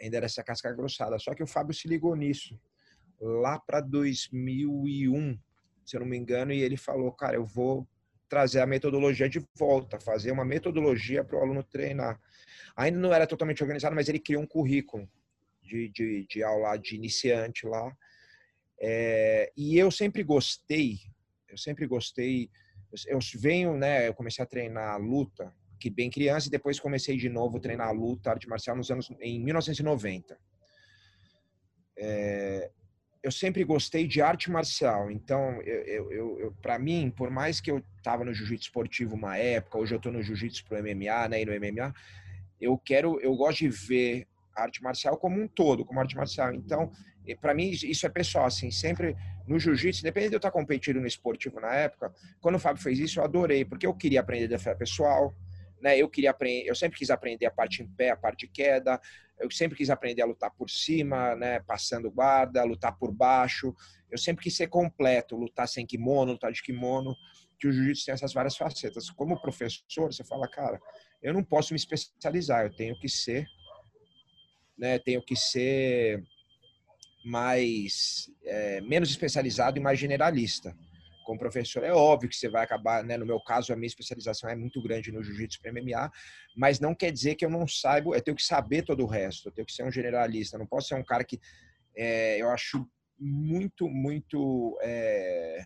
[0.00, 2.58] ainda era essa casca grossada, só que o Fábio se ligou nisso
[3.20, 5.38] lá para 2001,
[5.86, 7.86] se eu não me engano, e ele falou, cara, eu vou
[8.28, 12.18] trazer a metodologia de volta, fazer uma metodologia para o aluno treinar.
[12.74, 15.08] Ainda não era totalmente organizado, mas ele criou um currículo
[15.62, 17.94] de, de, de aula de iniciante lá.
[18.80, 20.98] É, e eu sempre gostei,
[21.52, 22.50] eu sempre gostei,
[23.06, 27.28] eu venho, né, eu comecei a treinar luta, que bem criança, e depois comecei de
[27.28, 30.38] novo a treinar luta, arte marcial, nos anos, em 1990.
[31.98, 32.70] É,
[33.22, 35.10] eu sempre gostei de arte marcial.
[35.10, 39.36] Então, eu, eu, eu para mim, por mais que eu estava no jiu-jitsu esportivo uma
[39.36, 41.94] época, hoje eu estou no jiu-jitsu pro MMA, né, e no MMA,
[42.60, 46.54] eu quero, eu gosto de ver arte marcial como um todo, como arte marcial.
[46.54, 46.90] Então,
[47.40, 51.06] para mim isso é pessoal, assim, sempre no jiu-jitsu, depende de eu estar competindo no
[51.06, 54.76] esportivo na época, quando o Fábio fez isso, eu adorei, porque eu queria aprender defesa
[54.76, 55.34] pessoal,
[55.80, 55.98] né?
[55.98, 59.00] Eu queria aprender, eu sempre quis aprender a parte em pé, a parte de queda,
[59.38, 63.74] eu sempre quis aprender a lutar por cima, né, passando guarda, lutar por baixo.
[64.08, 67.16] Eu sempre quis ser completo, lutar sem kimono, lutar de kimono,
[67.58, 69.10] que o jiu-jitsu tem essas várias facetas.
[69.10, 70.80] Como professor, você fala, cara,
[71.20, 73.46] eu não posso me especializar, eu tenho que ser,
[74.78, 76.22] né, tenho que ser
[77.24, 80.74] mais é, menos especializado e mais generalista
[81.22, 83.16] como professor, é óbvio que você vai acabar, né?
[83.16, 86.10] No meu caso, a minha especialização é muito grande no jiu-jitsu para MMA,
[86.56, 89.48] mas não quer dizer que eu não saiba, eu tenho que saber todo o resto,
[89.48, 91.40] eu tenho que ser um generalista, não posso ser um cara que
[91.96, 92.86] é, eu acho
[93.18, 95.64] muito, muito é,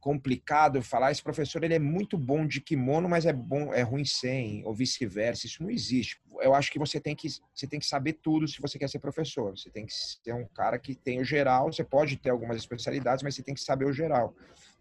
[0.00, 1.12] complicado falar.
[1.12, 4.74] Esse professor ele é muito bom de kimono, mas é bom, é ruim sem, ou
[4.74, 5.46] vice-versa.
[5.46, 6.18] Isso não existe.
[6.40, 8.98] Eu acho que você tem que você tem que saber tudo se você quer ser
[8.98, 9.56] professor.
[9.56, 11.72] Você tem que ser um cara que tem o geral.
[11.72, 14.34] Você pode ter algumas especialidades, mas você tem que saber o geral.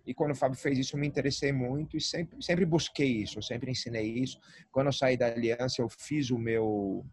[0.05, 3.37] E quando o Fábio fez isso, eu me interessei muito e sempre, sempre busquei isso,
[3.37, 4.39] eu sempre ensinei isso.
[4.71, 7.05] Quando eu saí da Aliança, eu fiz o meu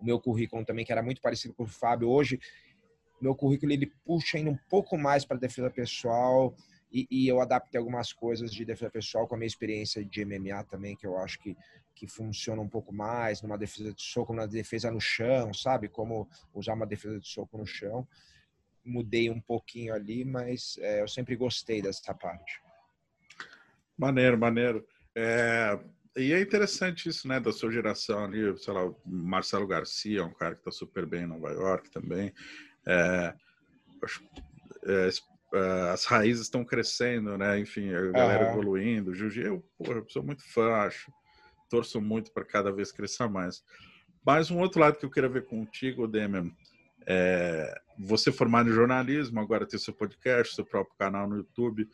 [0.00, 2.08] o meu currículo também, que era muito parecido com o Fábio.
[2.08, 2.40] Hoje,
[3.20, 6.54] meu currículo ele puxa ainda um pouco mais para defesa pessoal,
[6.92, 10.62] e, e, eu adaptei algumas coisas de defesa pessoal com a minha experiência de MMA
[10.64, 11.56] também, que eu acho que,
[11.94, 15.88] que funciona um pouco mais numa defesa de soco, na defesa no chão, sabe?
[15.88, 18.06] Como usar uma defesa de soco no chão.
[18.84, 22.60] Mudei um pouquinho ali, mas é, eu sempre gostei dessa parte.
[23.96, 24.86] Maneiro, maneiro.
[25.14, 25.78] É,
[26.16, 30.34] e é interessante isso, né, da sua geração ali, sei lá, o Marcelo Garcia, um
[30.34, 32.34] cara que está super bem em Nova York também.
[32.86, 33.34] É,
[34.84, 35.31] é, uh,
[35.92, 37.58] as raízes estão crescendo, né?
[37.58, 38.52] Enfim, a galera uhum.
[38.52, 39.14] evoluindo.
[39.14, 41.12] Jiu-jitsu, eu, porra, sou muito fã, acho.
[41.68, 43.62] Torço muito para cada vez crescer mais.
[44.24, 46.50] Mas um outro lado que eu queria ver contigo, Demian,
[47.06, 51.88] é você formado em jornalismo, agora tem seu podcast, seu próprio canal no YouTube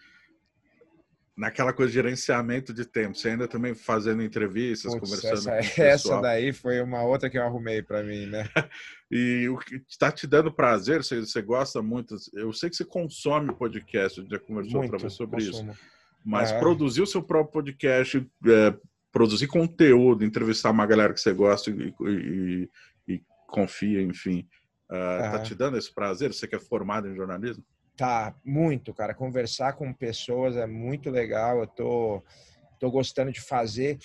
[1.38, 3.16] naquela coisa de gerenciamento de tempo.
[3.16, 7.30] Você ainda também fazendo entrevistas, Puts, conversando essa, com o Essa daí foi uma outra
[7.30, 8.44] que eu arrumei para mim, né?
[9.08, 12.16] e o que está te dando prazer, você, você, gosta muito.
[12.34, 15.70] Eu sei que você consome podcast, a gente já conversou outra vez sobre consumo.
[15.70, 15.80] isso.
[16.24, 16.58] Mas é.
[16.58, 18.74] produzir o seu próprio podcast, é,
[19.12, 22.70] produzir conteúdo, entrevistar uma galera que você gosta e, e,
[23.06, 24.44] e confia, enfim,
[24.90, 26.32] uh, tá te dando esse prazer?
[26.34, 27.64] Você que é formado em jornalismo?
[27.98, 29.12] Tá, muito, cara.
[29.12, 31.58] Conversar com pessoas é muito legal.
[31.58, 32.22] Eu tô,
[32.78, 33.98] tô gostando de fazer.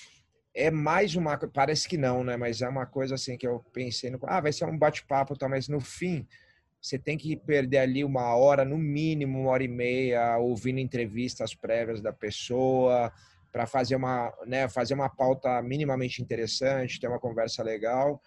[0.51, 2.35] É mais uma, parece que não, né?
[2.35, 5.47] Mas é uma coisa assim que eu pensei no, ah, vai ser um bate-papo, tá?
[5.47, 6.27] Mas no fim,
[6.81, 11.53] você tem que perder ali uma hora, no mínimo uma hora e meia, ouvindo entrevistas
[11.53, 13.13] prévias da pessoa,
[13.51, 18.19] para fazer uma, né, fazer uma pauta minimamente interessante, ter uma conversa legal.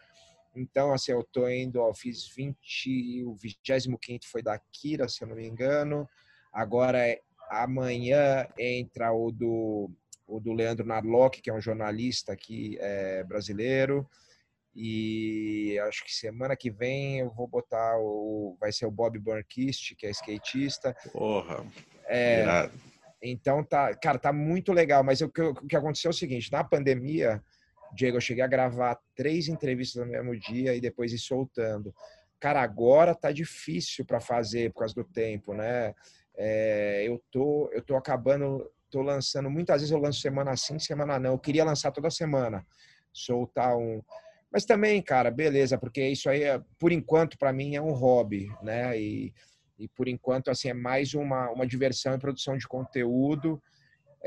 [0.57, 5.29] Então, assim, eu tô indo, ó, fiz 20, o 25 foi da Kira, se eu
[5.29, 6.09] não me engano.
[6.51, 6.99] Agora,
[7.51, 9.90] amanhã entra o do,
[10.27, 14.09] o do Leandro Narlock, que é um jornalista aqui é, brasileiro.
[14.75, 18.57] E acho que semana que vem eu vou botar o.
[18.61, 20.95] Vai ser o Bob Burnquist, que é skatista.
[21.12, 21.64] Porra.
[22.07, 22.71] É,
[23.23, 25.03] então tá, cara, tá muito legal.
[25.03, 27.42] Mas o que, o que aconteceu é o seguinte: na pandemia,
[27.94, 31.94] Diego, eu cheguei a gravar três entrevistas no mesmo dia e depois ir soltando.
[32.38, 35.94] Cara, agora tá difícil para fazer por causa do tempo, né?
[36.37, 39.51] É, eu tô, eu tô acabando, tô lançando.
[39.51, 41.33] Muitas vezes eu lanço semana sim, semana não.
[41.33, 42.64] Eu queria lançar toda semana,
[43.12, 44.03] soltar um.
[44.53, 48.49] Mas também, cara, beleza, porque isso aí, é, por enquanto, para mim é um hobby,
[48.62, 48.99] né?
[48.99, 49.33] E,
[49.79, 53.61] e por enquanto, assim, é mais uma, uma diversão e produção de conteúdo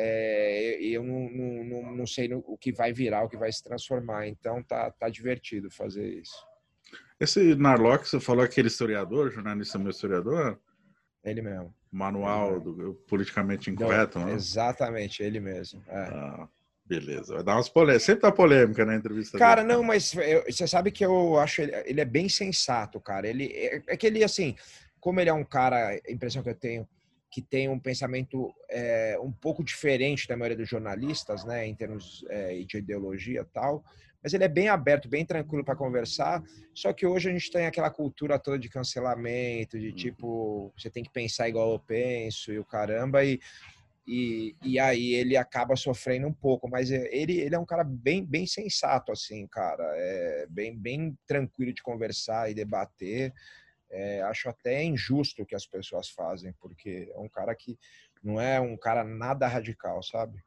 [0.01, 4.27] é, eu não, não, não sei o que vai virar, o que vai se transformar.
[4.27, 6.47] Então tá, tá divertido fazer isso.
[7.19, 10.57] Esse Narlock, você falou aquele historiador, jornalista meu historiador?
[11.21, 11.75] Ele mesmo.
[11.91, 12.73] Manual ele mesmo.
[12.73, 14.31] do politicamente incorreto, né?
[14.31, 15.83] Exatamente, ele mesmo.
[15.89, 15.97] É.
[15.97, 16.47] Ah,
[16.85, 17.35] beleza.
[17.35, 18.03] Vai dar umas polêmicas.
[18.03, 19.37] Sempre dá polêmica na entrevista.
[19.37, 19.73] Cara, dele.
[19.73, 23.27] não, mas eu, você sabe que eu acho ele, ele é bem sensato, cara.
[23.27, 24.55] Ele é, é que ele assim,
[24.97, 26.87] como ele é um cara, a impressão que eu tenho
[27.29, 32.25] que tem um pensamento é, um pouco diferente da maioria dos jornalistas, né, em termos
[32.29, 33.83] é, de ideologia e tal,
[34.21, 36.43] mas ele é bem aberto, bem tranquilo para conversar.
[36.73, 39.95] Só que hoje a gente tem aquela cultura toda de cancelamento, de uhum.
[39.95, 43.39] tipo, você tem que pensar igual eu penso e o caramba, e,
[44.05, 48.25] e, e aí ele acaba sofrendo um pouco, mas ele, ele é um cara bem,
[48.25, 53.31] bem sensato, assim, cara, é bem, bem tranquilo de conversar e debater
[53.91, 57.77] é, acho até injusto o que as pessoas fazem, porque é um cara que
[58.23, 60.43] não é um cara nada radical, sabe?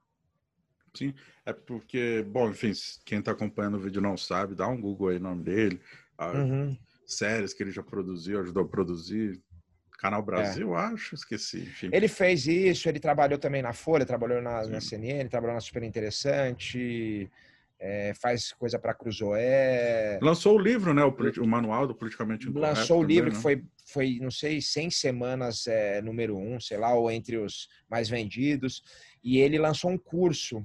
[0.95, 1.15] Sim,
[1.47, 2.73] é porque, bom, enfim,
[3.05, 5.81] quem está acompanhando o vídeo não sabe, dá um Google aí o nome dele,
[6.21, 6.77] uhum.
[7.07, 9.41] séries que ele já produziu, ajudou a produzir.
[9.99, 10.25] Canal é.
[10.25, 10.81] Brasil, é.
[10.81, 11.61] acho, esqueci.
[11.61, 11.91] Enfim.
[11.93, 15.85] Ele fez isso, ele trabalhou também na Folha, trabalhou na, na CNN, trabalhou na Super
[15.85, 17.31] Interessante
[17.85, 20.21] é, faz coisa para Cruzoé.
[20.23, 21.03] Lançou o livro, né?
[21.05, 22.79] O, o manual do politicamente incorreto.
[22.79, 23.37] Lançou o livro né?
[23.37, 27.69] que foi, foi, não sei, 100 semanas é, número um, sei lá, ou entre os
[27.91, 28.85] mais vendidos.
[29.23, 30.65] E ele lançou um curso,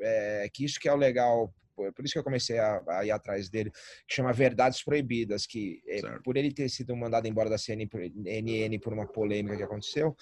[0.00, 3.10] é, que isso que é o legal, por isso que eu comecei a, a, ir
[3.10, 3.70] atrás dele,
[4.06, 8.94] que chama Verdades Proibidas, que é, por ele ter sido mandado embora da CNN por
[8.94, 10.16] uma polêmica que aconteceu,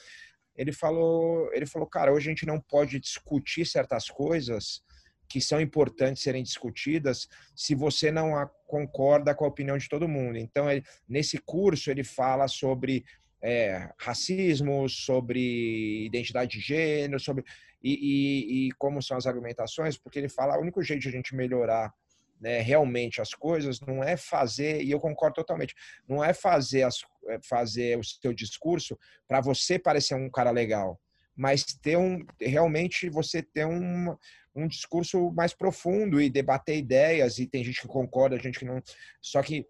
[0.56, 4.82] ele falou, ele falou, cara, hoje a gente não pode discutir certas coisas
[5.28, 8.32] que são importantes serem discutidas se você não
[8.66, 10.38] concorda com a opinião de todo mundo.
[10.38, 13.04] Então, ele, nesse curso, ele fala sobre
[13.42, 17.44] é, racismo, sobre identidade de gênero, sobre
[17.82, 21.12] e, e, e, como são as argumentações, porque ele fala o único jeito de a
[21.12, 21.94] gente melhorar
[22.40, 25.74] né, realmente as coisas não é fazer, e eu concordo totalmente,
[26.08, 31.00] não é fazer, as, é fazer o seu discurso para você parecer um cara legal,
[31.36, 34.16] mas ter um realmente você ter um,
[34.54, 38.82] um discurso mais profundo e debater ideias, e tem gente que concorda, gente que não.
[39.20, 39.66] Só que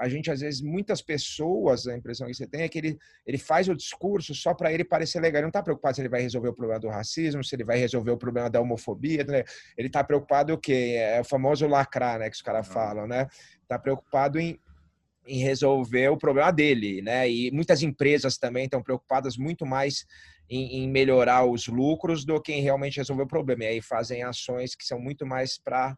[0.00, 3.36] a gente, às vezes, muitas pessoas, a impressão que você tem é que ele, ele
[3.36, 5.40] faz o discurso só para ele parecer legal.
[5.40, 7.76] Ele não está preocupado se ele vai resolver o problema do racismo, se ele vai
[7.76, 9.22] resolver o problema da homofobia.
[9.24, 9.44] Né?
[9.76, 10.94] Ele está preocupado o quê?
[10.96, 12.30] É o famoso lacrar, né?
[12.30, 13.28] Que os caras falam, né?
[13.62, 14.58] Está preocupado em,
[15.26, 17.30] em resolver o problema dele, né?
[17.30, 20.06] E muitas empresas também estão preocupadas muito mais
[20.50, 23.64] em, em, melhorar os lucros do que em realmente resolver o problema.
[23.64, 25.96] E aí fazem ações que são muito mais para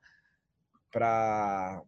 [0.93, 1.83] para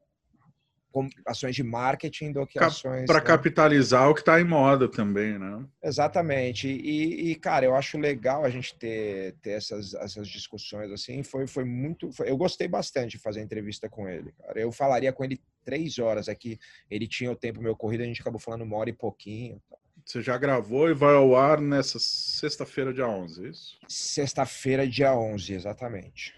[1.27, 3.27] ações de marketing do que ações para né?
[3.27, 5.67] capitalizar o que está em moda também, né?
[5.83, 6.69] Exatamente.
[6.69, 11.23] E, e, cara, eu acho legal a gente ter, ter essas, essas discussões assim.
[11.23, 12.13] Foi, foi muito.
[12.13, 14.33] Foi, eu gostei bastante de fazer entrevista com ele.
[14.33, 14.61] Cara.
[14.61, 16.59] Eu falaria com ele três horas aqui.
[16.89, 19.61] Ele tinha o tempo meu corrido, a gente acabou falando uma hora e pouquinho.
[20.05, 23.79] Você já gravou e vai ao ar nessa sexta-feira, dia 11, é isso?
[23.89, 26.35] Sexta-feira, dia 11, exatamente.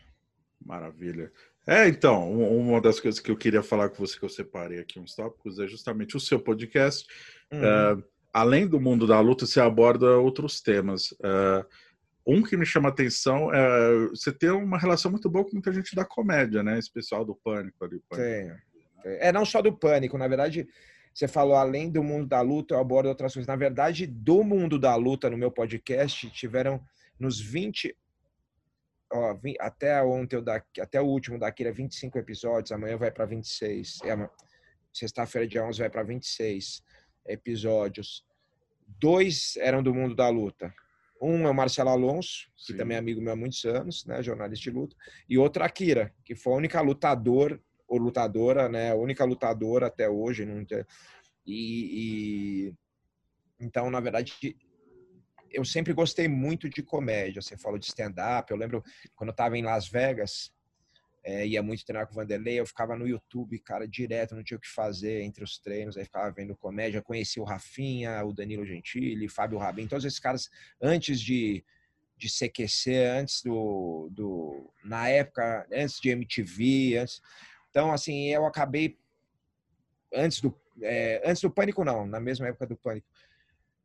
[0.65, 1.33] Maravilha.
[1.67, 5.01] É, então, uma das coisas que eu queria falar com você, que eu separei aqui
[5.01, 7.05] uns tópicos, é justamente o seu podcast.
[7.51, 7.99] Uhum.
[7.99, 11.11] Uh, além do mundo da luta, você aborda outros temas.
[11.13, 11.67] Uh,
[12.25, 15.73] um que me chama a atenção é você ter uma relação muito boa com muita
[15.73, 16.79] gente da comédia, né?
[16.79, 18.01] Especial do Pânico ali.
[18.09, 18.57] Pânico.
[19.05, 20.69] É, não só do Pânico, na verdade,
[21.17, 23.47] você falou além do mundo da luta, eu abordo outras coisas.
[23.47, 26.79] Na verdade, do mundo da luta no meu podcast, tiveram
[27.19, 27.97] nos 20
[29.11, 33.25] ó, 20, até ontem daqui, até o último daqui era 25 episódios, amanhã vai para
[33.25, 34.01] 26.
[34.05, 34.29] É,
[34.93, 36.83] sexta-feira dia 11 vai para 26
[37.27, 38.23] episódios.
[38.87, 40.71] Dois eram do mundo da luta.
[41.19, 42.77] Um é o Marcelo Alonso, que Sim.
[42.77, 44.95] também é amigo meu há muitos anos, né, jornalista de luta,
[45.27, 48.91] e outro Akira, que foi a única lutador ou lutadora, né?
[48.91, 50.45] A única lutadora até hoje.
[50.45, 50.65] Não
[51.47, 52.75] e, e
[53.61, 54.57] então, na verdade,
[55.51, 57.41] eu sempre gostei muito de comédia.
[57.41, 58.51] Você falou de stand-up.
[58.51, 58.83] Eu lembro
[59.15, 60.53] quando eu estava em Las Vegas,
[61.27, 64.57] é, ia muito treinar com o Vanderlei, eu ficava no YouTube, cara, direto, não tinha
[64.57, 67.03] o que fazer entre os treinos, aí ficava vendo comédia.
[67.03, 70.49] Conheci o Rafinha, o Danilo Gentili, Fábio Rabin, todos esses caras
[70.81, 71.65] antes de,
[72.17, 74.73] de CQC, antes do, do.
[74.85, 77.21] Na época, antes de MTV, antes.
[77.77, 78.99] Então, assim, eu acabei.
[80.11, 83.07] Antes do, é, antes do Pânico, não, na mesma época do Pânico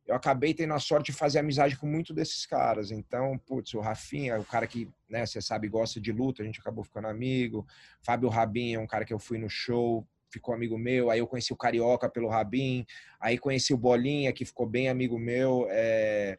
[0.07, 2.89] eu acabei tendo a sorte de fazer amizade com muito desses caras.
[2.89, 6.59] Então, putz, o Rafinha, o cara que, né, você sabe, gosta de luta, a gente
[6.59, 7.67] acabou ficando amigo.
[8.01, 11.09] Fábio Rabin é um cara que eu fui no show, ficou amigo meu.
[11.09, 12.85] Aí eu conheci o Carioca pelo Rabin.
[13.19, 15.67] Aí conheci o Bolinha, que ficou bem amigo meu.
[15.69, 16.37] É...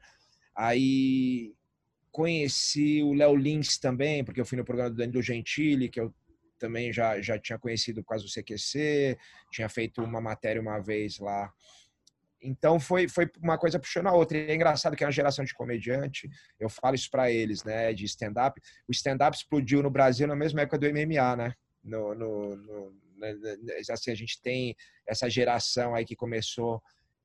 [0.54, 1.54] Aí
[2.10, 6.12] conheci o Léo Lins também, porque eu fui no programa do Danilo Gentili, que eu
[6.62, 9.18] também já, já tinha conhecido por causa do CQC.
[9.50, 11.52] Tinha feito uma matéria uma vez lá
[12.42, 14.36] então foi, foi uma coisa puxando a outra.
[14.36, 17.92] E é engraçado que é uma geração de comediante, eu falo isso para eles, né,
[17.92, 18.60] de stand-up.
[18.88, 21.54] O stand-up explodiu no Brasil na mesma época do MMA, né?
[21.82, 23.56] No, no, no, né, né,
[23.90, 26.82] assim, a gente tem essa geração aí que começou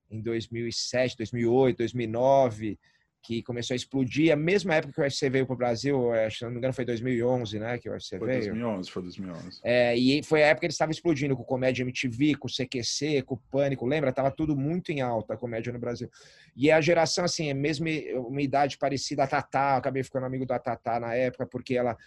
[0.09, 2.79] em 2007, 2008, 2009,
[3.21, 4.31] que começou a explodir.
[4.31, 6.85] A mesma época que o UFC veio para o Brasil, se não me engano foi
[6.85, 7.77] 2011, né?
[7.77, 8.53] Que o UFC foi veio.
[8.53, 9.59] 2011, foi 2011.
[9.63, 13.37] É, e foi a época que eles estavam explodindo com comédia MTV, com CQC, com
[13.51, 13.85] Pânico.
[13.85, 14.13] Lembra?
[14.13, 16.09] Tava tudo muito em alta a comédia no Brasil.
[16.55, 19.73] E a geração, assim, é mesmo uma idade parecida a Tatá.
[19.73, 21.97] Eu acabei ficando amigo da Tatá na época, porque ela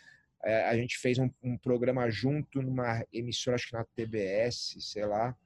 [0.43, 5.05] é, a gente fez um, um programa junto numa emissora, acho que na TBS, sei
[5.05, 5.37] lá.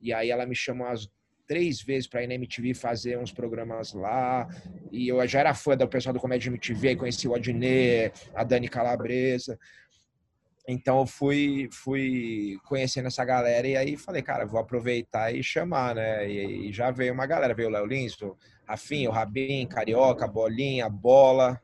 [0.00, 1.08] E aí ela me chamou às
[1.46, 4.48] três vezes para ir na MTV fazer uns programas lá.
[4.90, 8.44] E eu já era fã do pessoal do Comédia MTV, aí conheci o Adnet, a
[8.44, 9.58] Dani Calabresa.
[10.66, 15.94] Então eu fui, fui conhecendo essa galera e aí falei, cara, vou aproveitar e chamar,
[15.94, 16.28] né?
[16.28, 20.26] E, e já veio uma galera, veio o Léo Lins, o Rafinha, o Rabin, Carioca,
[20.26, 21.60] Bolinha, Bola.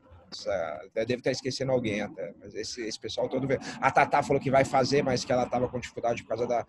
[0.93, 3.59] Deve estar esquecendo alguém até, mas esse, esse pessoal todo veio.
[3.81, 6.65] A Tatá falou que vai fazer, mas que ela estava com dificuldade por causa da,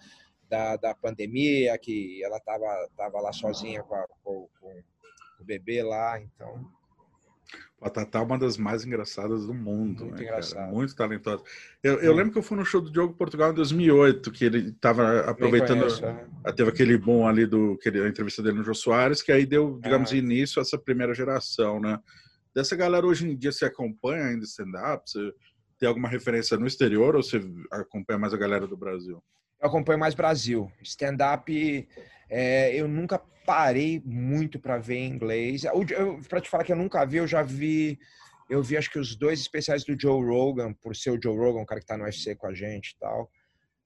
[0.53, 4.83] da, da pandemia, que ela estava tava lá sozinha com, a, com, com,
[5.41, 6.71] o bebê lá, então...
[7.81, 10.05] A Tatá é uma das mais engraçadas do mundo.
[10.05, 10.71] Muito né, engraçada.
[10.71, 11.43] Muito talentosa.
[11.83, 14.69] Eu, eu, lembro que eu fui no show do Diogo Portugal em 2008, que ele
[14.69, 15.81] estava aproveitando.
[15.81, 16.53] Conheço, é.
[16.53, 19.81] Teve aquele bom ali do que a entrevista dele no Jô Soares, que aí deu,
[19.83, 21.99] digamos, início a essa primeira geração, né?
[22.55, 25.03] Dessa galera hoje em dia você acompanha ainda stand-up?
[25.11, 25.35] Você
[25.77, 27.41] tem alguma referência no exterior ou você
[27.73, 29.21] acompanha mais a galera do Brasil?
[29.63, 30.71] Eu acompanho mais Brasil.
[30.83, 31.89] Stand-up,
[32.29, 35.63] é, eu nunca parei muito para ver em inglês.
[36.29, 37.99] Para te falar que eu nunca vi, eu já vi.
[38.51, 41.61] Eu vi acho que os dois especiais do Joe Rogan, por ser o Joe Rogan,
[41.61, 43.31] o cara que está no UFC com a gente e tal.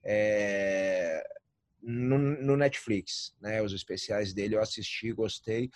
[0.02, 1.22] É,
[1.82, 3.60] no, no, Netflix, né?
[3.60, 5.70] Os especiais dele eu assisti, gostei.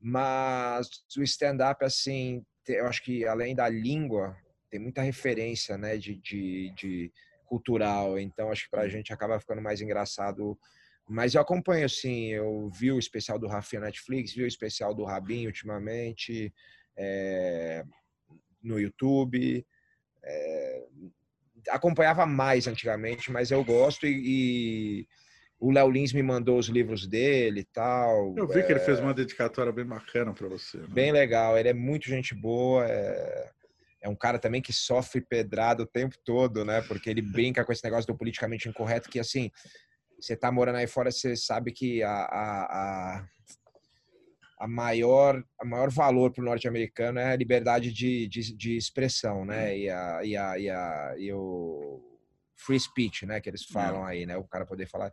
[0.00, 4.36] Mas o stand-up, assim, eu acho que além da língua,
[4.68, 5.96] tem muita referência, né?
[5.96, 7.12] de, de, de
[7.52, 8.18] cultural.
[8.18, 10.58] Então, acho que para a gente acaba ficando mais engraçado.
[11.06, 15.04] Mas eu acompanho, assim, eu vi o especial do Rafinha Netflix, vi o especial do
[15.04, 16.50] Rabin ultimamente
[16.96, 17.84] é,
[18.62, 19.66] no YouTube.
[20.24, 20.82] É,
[21.68, 25.08] acompanhava mais antigamente, mas eu gosto e, e
[25.60, 28.34] o Léo Lins me mandou os livros dele e tal.
[28.34, 30.78] Eu vi é, que ele fez uma dedicatória bem bacana para você.
[30.78, 30.86] Né?
[30.88, 32.86] Bem legal, ele é muito gente boa.
[32.88, 33.50] É,
[34.02, 36.82] é um cara também que sofre pedrada o tempo todo, né?
[36.82, 39.50] Porque ele brinca com esse negócio do politicamente incorreto, que assim,
[40.20, 43.28] você tá morando aí fora, você sabe que a, a, a,
[44.58, 49.44] a maior, a maior valor para o norte-americano é a liberdade de, de, de, expressão,
[49.44, 49.78] né?
[49.78, 52.02] E, a, e, a, e, a, e o
[52.56, 53.40] free speech, né?
[53.40, 54.36] Que eles falam aí, né?
[54.36, 55.12] O cara poder falar.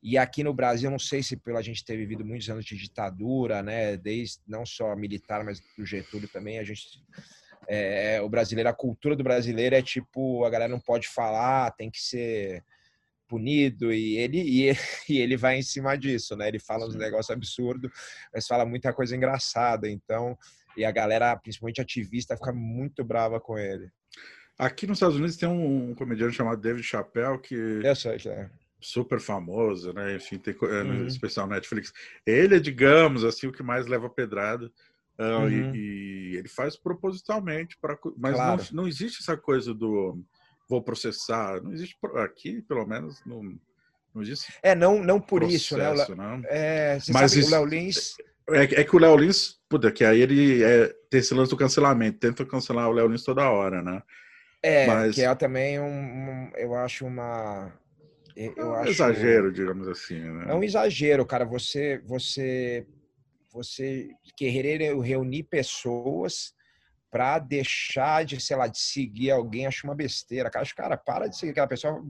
[0.00, 3.64] E aqui no Brasil, não sei se pela gente ter vivido muitos anos de ditadura,
[3.64, 3.96] né?
[3.96, 7.02] Desde não só militar, mas do Getúlio também, a gente
[7.68, 11.90] é, o brasileiro, a cultura do brasileiro é tipo, a galera não pode falar, tem
[11.90, 12.64] que ser
[13.28, 14.72] punido e ele e,
[15.08, 16.48] e ele vai em cima disso, né?
[16.48, 17.90] Ele fala uns negócios absurdos,
[18.32, 20.36] mas fala muita coisa engraçada, então
[20.76, 23.90] e a galera, principalmente ativista, fica muito brava com ele.
[24.56, 28.48] Aqui nos Estados Unidos tem um, comediante chamado David Chappelle que eu sei, é.
[28.80, 30.16] super famoso, né?
[30.16, 31.06] Enfim, tem é, uhum.
[31.06, 31.92] especial Netflix.
[32.24, 34.70] Ele é, digamos, assim, o que mais leva pedrada
[35.18, 35.50] Uh, uhum.
[35.50, 38.62] e, e, ele faz propositalmente para mas claro.
[38.70, 40.22] não, não existe essa coisa do
[40.68, 43.42] vou processar não existe aqui pelo menos não,
[44.14, 46.42] não existe é não não por processo, isso né, né?
[46.48, 48.14] É, mas isso, o Léo Lins
[48.50, 51.56] é, é, que o Léo Lins puta, que aí ele é, tem esse lance do
[51.56, 54.00] cancelamento tenta cancelar o Léo Lins toda hora né
[54.62, 55.16] é mas...
[55.16, 57.72] que é também um, um eu acho uma
[58.38, 60.20] eu é um acho exagero, digamos assim.
[60.20, 60.46] Né?
[60.48, 61.44] É um exagero, cara.
[61.44, 62.86] Você, você,
[63.50, 66.54] você querer reunir pessoas
[67.10, 70.50] para deixar de, sei lá, de seguir alguém, acho uma besteira.
[70.54, 72.04] Acho, cara, para de seguir aquela pessoa,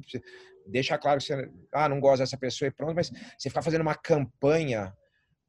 [0.67, 3.83] deixa claro que você, ah, não gosta dessa pessoa e pronto, mas você ficar fazendo
[3.83, 4.93] uma campanha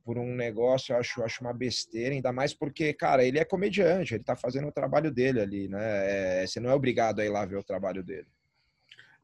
[0.05, 4.15] por um negócio, eu acho, acho uma besteira, ainda mais porque, cara, ele é comediante,
[4.15, 6.41] ele tá fazendo o trabalho dele ali, né?
[6.41, 8.27] É, você não é obrigado a ir lá ver o trabalho dele.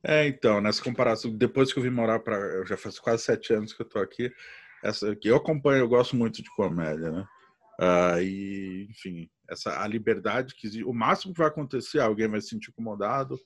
[0.03, 3.74] É, então, nessa comparação, depois que eu vim morar para, já faz quase sete anos
[3.74, 4.32] que eu tô aqui,
[4.86, 7.27] essa aqui eu acompanho, eu gosto muito de comédia, né?
[7.79, 12.49] Uh, e, enfim, essa a liberdade que o máximo que vai acontecer, alguém vai se
[12.49, 13.38] sentir incomodado,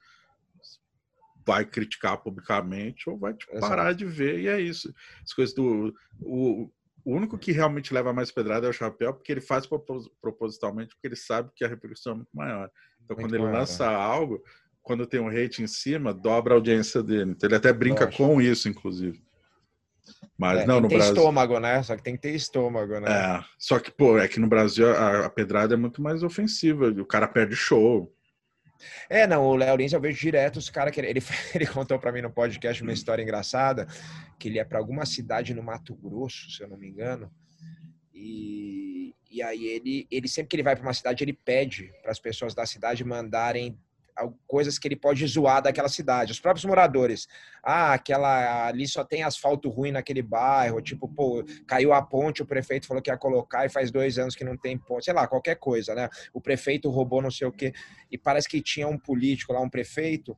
[1.45, 4.93] vai criticar publicamente ou vai tipo, parar de ver e é isso.
[5.23, 6.69] As coisas do o,
[7.03, 9.67] o único que realmente leva mais pedrada é o Chapéu, porque ele faz
[10.21, 12.69] propositalmente, porque ele sabe que a repercussão é muito maior.
[13.03, 13.95] Então, muito quando ele maior, lança né?
[13.95, 14.43] algo,
[14.83, 17.31] quando tem um hate em cima, dobra a audiência dele.
[17.31, 19.23] Então, ele até brinca com isso, inclusive.
[20.39, 21.13] Mas é, não, no Brasil.
[21.13, 21.83] Tem estômago, né?
[21.83, 23.11] Só que tem que ter estômago, né?
[23.11, 23.43] É.
[23.57, 26.87] Só que, pô, é que no Brasil a, a pedrada é muito mais ofensiva.
[26.87, 28.09] O cara perde show.
[29.09, 31.21] É, não, o Léo Lins eu vejo direto os caras que ele, ele,
[31.53, 33.85] ele contou para mim no podcast uma história engraçada,
[34.39, 37.29] que ele é para alguma cidade no Mato Grosso, se eu não me engano,
[38.13, 42.11] e, e aí ele, ele sempre que ele vai para uma cidade, ele pede para
[42.11, 43.77] as pessoas da cidade mandarem
[44.47, 46.31] coisas que ele pode zoar daquela cidade.
[46.31, 47.27] Os próprios moradores.
[47.63, 50.81] Ah, aquela ali só tem asfalto ruim naquele bairro.
[50.81, 54.35] Tipo, pô, caiu a ponte, o prefeito falou que ia colocar e faz dois anos
[54.35, 55.05] que não tem ponte.
[55.05, 56.09] Sei lá, qualquer coisa, né?
[56.33, 57.73] O prefeito roubou não sei o quê.
[58.11, 60.35] E parece que tinha um político lá, um prefeito,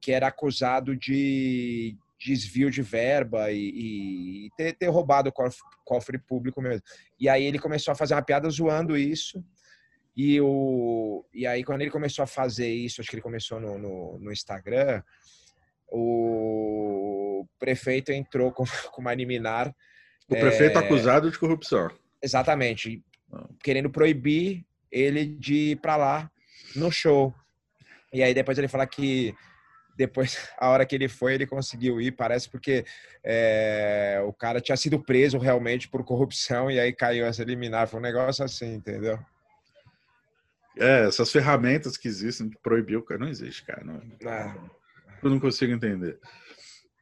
[0.00, 6.18] que era acusado de desvio de verba e, e ter, ter roubado o cofre, cofre
[6.18, 6.82] público mesmo.
[7.18, 9.44] E aí ele começou a fazer uma piada zoando isso.
[10.16, 13.78] E, o, e aí, quando ele começou a fazer isso, acho que ele começou no,
[13.78, 15.02] no, no Instagram,
[15.88, 19.74] o prefeito entrou com, com uma liminar.
[20.28, 21.90] O prefeito é, acusado de corrupção.
[22.22, 23.02] Exatamente.
[23.32, 23.48] Ah.
[23.62, 26.30] Querendo proibir ele de ir para lá
[26.76, 27.34] no show.
[28.12, 29.34] E aí depois ele fala que
[29.96, 32.84] depois, a hora que ele foi, ele conseguiu ir, parece porque
[33.24, 37.88] é, o cara tinha sido preso realmente por corrupção e aí caiu essa liminar.
[37.88, 39.18] Foi um negócio assim, entendeu?
[40.76, 42.48] É, essas ferramentas que existem
[42.96, 43.20] o cara.
[43.20, 43.84] Não existe, cara.
[43.84, 44.56] Não, ah.
[45.22, 46.18] Eu não consigo entender.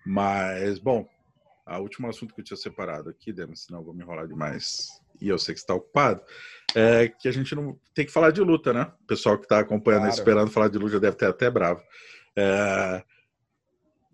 [0.05, 1.09] Mas, bom,
[1.65, 4.89] a último assunto que eu tinha separado aqui, Denis, senão eu vou me enrolar demais.
[5.21, 6.23] E eu sei que está ocupado.
[6.75, 8.91] É que a gente não tem que falar de luta, né?
[9.03, 10.15] O pessoal que está acompanhando claro.
[10.15, 11.83] esperando falar de luta já deve ter até bravo.
[12.37, 13.05] É,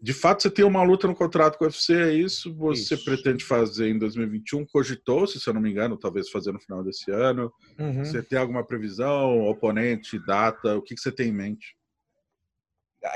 [0.01, 2.55] de fato, você tem uma luta no contrato com o UFC, é isso?
[2.55, 3.05] Você isso.
[3.05, 4.67] pretende fazer em 2021?
[4.67, 7.53] Cogitou, se eu não me engano, talvez fazer no final desse ano.
[7.79, 8.05] Uhum.
[8.05, 10.77] Você tem alguma previsão, oponente, data?
[10.77, 11.77] O que, que você tem em mente?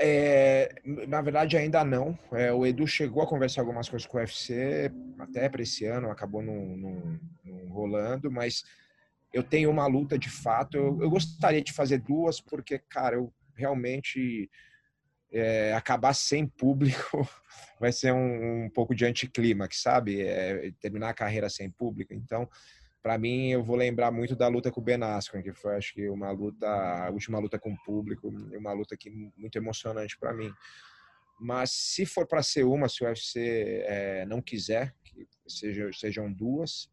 [0.01, 2.19] É, na verdade, ainda não.
[2.33, 6.11] É, o Edu chegou a conversar algumas coisas com o UFC, até para esse ano,
[6.11, 7.19] acabou não,
[7.69, 8.65] rolando, mas
[9.33, 10.77] eu tenho uma luta de fato.
[10.77, 14.49] Eu, eu gostaria de fazer duas, porque, cara, eu realmente
[15.33, 17.29] é, acabar sem público
[17.79, 20.23] vai ser um, um pouco de anticlímax, sabe?
[20.23, 22.13] É, terminar a carreira sem público.
[22.13, 22.49] Então,
[23.03, 25.95] para mim, eu vou lembrar muito da luta com o Ben Askren, que foi, acho
[25.95, 30.35] que, uma luta, a última luta com o público, uma luta que muito emocionante para
[30.35, 30.53] mim.
[31.41, 36.31] Mas se for para ser uma, se o UFC é, não quiser que seja, sejam
[36.31, 36.91] duas,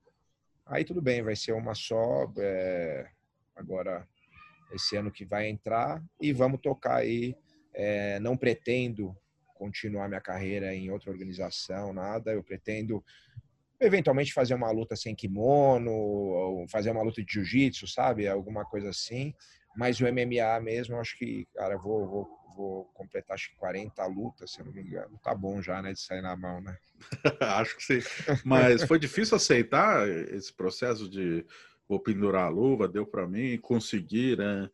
[0.66, 2.32] aí tudo bem, vai ser uma só.
[2.38, 3.10] É,
[3.54, 4.08] agora,
[4.72, 7.36] esse ano que vai entrar e vamos tocar aí
[7.78, 9.16] é, não pretendo
[9.54, 12.32] continuar minha carreira em outra organização, nada.
[12.32, 13.04] Eu pretendo
[13.80, 18.28] eventualmente fazer uma luta sem kimono, ou fazer uma luta de jiu-jitsu, sabe?
[18.28, 19.34] Alguma coisa assim.
[19.76, 24.52] Mas o MMA mesmo, acho que, cara, vou, vou, vou completar acho que 40 lutas,
[24.52, 25.20] se eu não me engano.
[25.24, 25.94] Tá bom já, né?
[25.94, 26.76] De sair na mão, né?
[27.40, 28.00] acho que sim.
[28.44, 31.46] Mas foi difícil aceitar esse processo de
[31.88, 34.68] vou pendurar a luva, deu para mim, conseguir, né?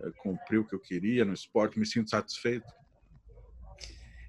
[0.00, 2.66] É, cumprir o que eu queria no esporte, me sinto satisfeito?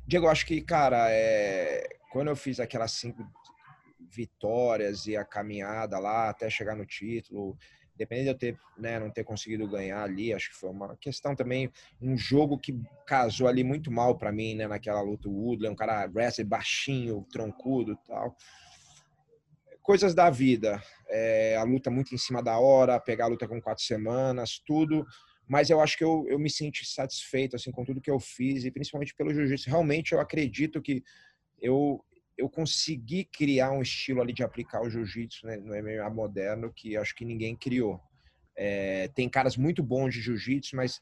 [0.06, 1.88] Diego, acho que, cara, é...
[2.12, 3.24] quando eu fiz aquelas cinco
[4.12, 7.56] vitórias e a caminhada lá até chegar no título,
[7.96, 11.36] dependendo de eu ter, né, não ter conseguido ganhar ali, acho que foi uma questão
[11.36, 11.70] também,
[12.02, 15.30] um jogo que casou ali muito mal para mim, né, naquela luta.
[15.30, 18.36] O Woodley, um cara wrestler baixinho, troncudo tal.
[19.84, 20.82] Coisas da vida.
[21.08, 25.06] É, a luta muito em cima da hora, pegar a luta com quatro semanas, tudo
[25.50, 28.64] mas eu acho que eu, eu me senti satisfeito assim com tudo que eu fiz
[28.64, 29.68] e principalmente pelo jiu-jitsu.
[29.68, 31.04] Realmente eu acredito que
[31.60, 32.06] eu
[32.38, 36.96] eu consegui criar um estilo ali de aplicar o jiu-jitsu né, no MMA moderno que
[36.96, 38.00] acho que ninguém criou.
[38.56, 41.02] É, tem caras muito bons de jiu-jitsu, mas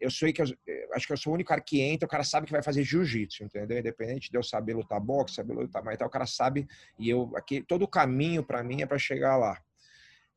[0.00, 0.46] eu sou que eu,
[0.92, 2.84] acho que eu sou o único cara que entra, o cara sabe que vai fazer
[2.84, 3.78] jiu-jitsu, entendeu?
[3.78, 6.68] Independente de eu saber lutar boxe, saber lutar mais, o cara sabe
[6.98, 9.60] e eu aqui todo o caminho para mim é para chegar lá.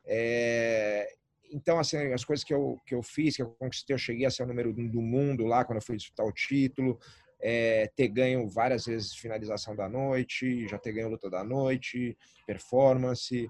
[0.06, 1.08] É,
[1.52, 4.32] então assim as coisas que eu que eu fiz, que eu conquistei, eu cheguei a
[4.32, 6.99] ser o número um do mundo lá quando eu fui disputar o título,
[7.41, 13.49] é, ter ganho várias vezes finalização da noite, já ter ganho luta da noite, performance,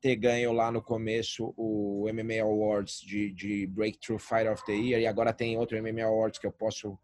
[0.00, 5.00] ter ganho lá no começo o MMA Awards de, de Breakthrough Fighter of the Year
[5.00, 6.98] e agora tem outro MMA Awards que eu posso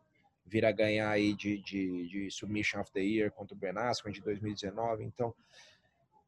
[0.47, 4.13] vir a ganhar aí de, de, de Submission of the Year contra o Ben Askren
[4.13, 5.03] de 2019.
[5.03, 5.35] Então,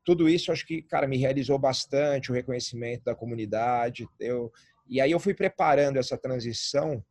[0.06, 4.08] tudo isso acho que, cara, me realizou bastante o reconhecimento da comunidade.
[4.20, 4.52] Eu,
[4.88, 7.04] e aí eu fui preparando essa transição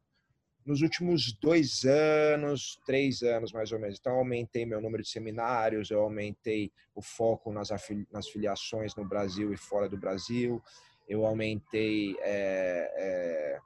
[0.65, 3.99] nos últimos dois anos, três anos mais ou menos.
[3.99, 7.67] Então, eu aumentei meu número de seminários, eu aumentei o foco nas,
[8.09, 10.63] nas filiações no Brasil e fora do Brasil,
[11.05, 13.59] eu aumentei é, é,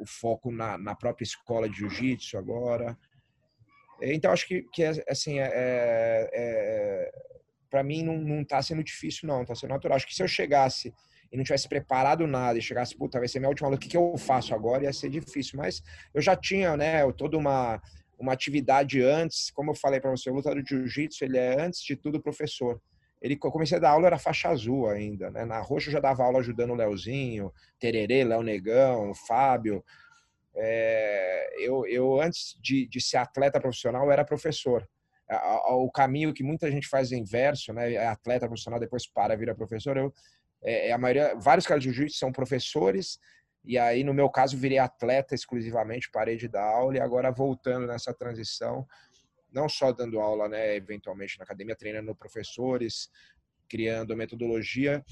[0.00, 2.98] o foco na, na, própria escola de jiu-jitsu agora.
[4.00, 7.34] Então, acho que, que assim, é, é, é
[7.74, 9.96] para mim não está sendo difícil, não, está sendo natural.
[9.96, 10.94] Acho que se eu chegasse
[11.32, 13.88] e não tivesse preparado nada e chegasse, puta, vai ser minha última luta, o que,
[13.88, 14.84] que eu faço agora?
[14.84, 15.58] Ia ser difícil.
[15.58, 15.82] Mas
[16.14, 17.82] eu já tinha, né, toda uma,
[18.16, 19.50] uma atividade antes.
[19.50, 22.80] Como eu falei para você, o lutador de jiu-jitsu, ele é, antes de tudo, professor.
[23.20, 25.44] Ele, eu comecei a dar aula, era faixa azul ainda, né?
[25.44, 29.84] Na roxa eu já dava aula ajudando o Leozinho, Tererê, Léo Negão, Fábio.
[30.54, 34.88] É, eu, eu, antes de, de ser atleta profissional, eu era professor
[35.30, 37.94] o caminho que muita gente faz inverso, né?
[37.94, 39.96] É atleta profissional, depois para, vira professor.
[39.96, 40.12] Eu,
[40.62, 43.18] é, é, a maioria, vários caras de jiu-jitsu são professores,
[43.64, 47.86] e aí, no meu caso, virei atleta exclusivamente, parei de dar aula, e agora voltando
[47.86, 48.86] nessa transição,
[49.50, 53.08] não só dando aula, né, eventualmente na academia, treinando professores,
[53.68, 55.02] criando metodologia,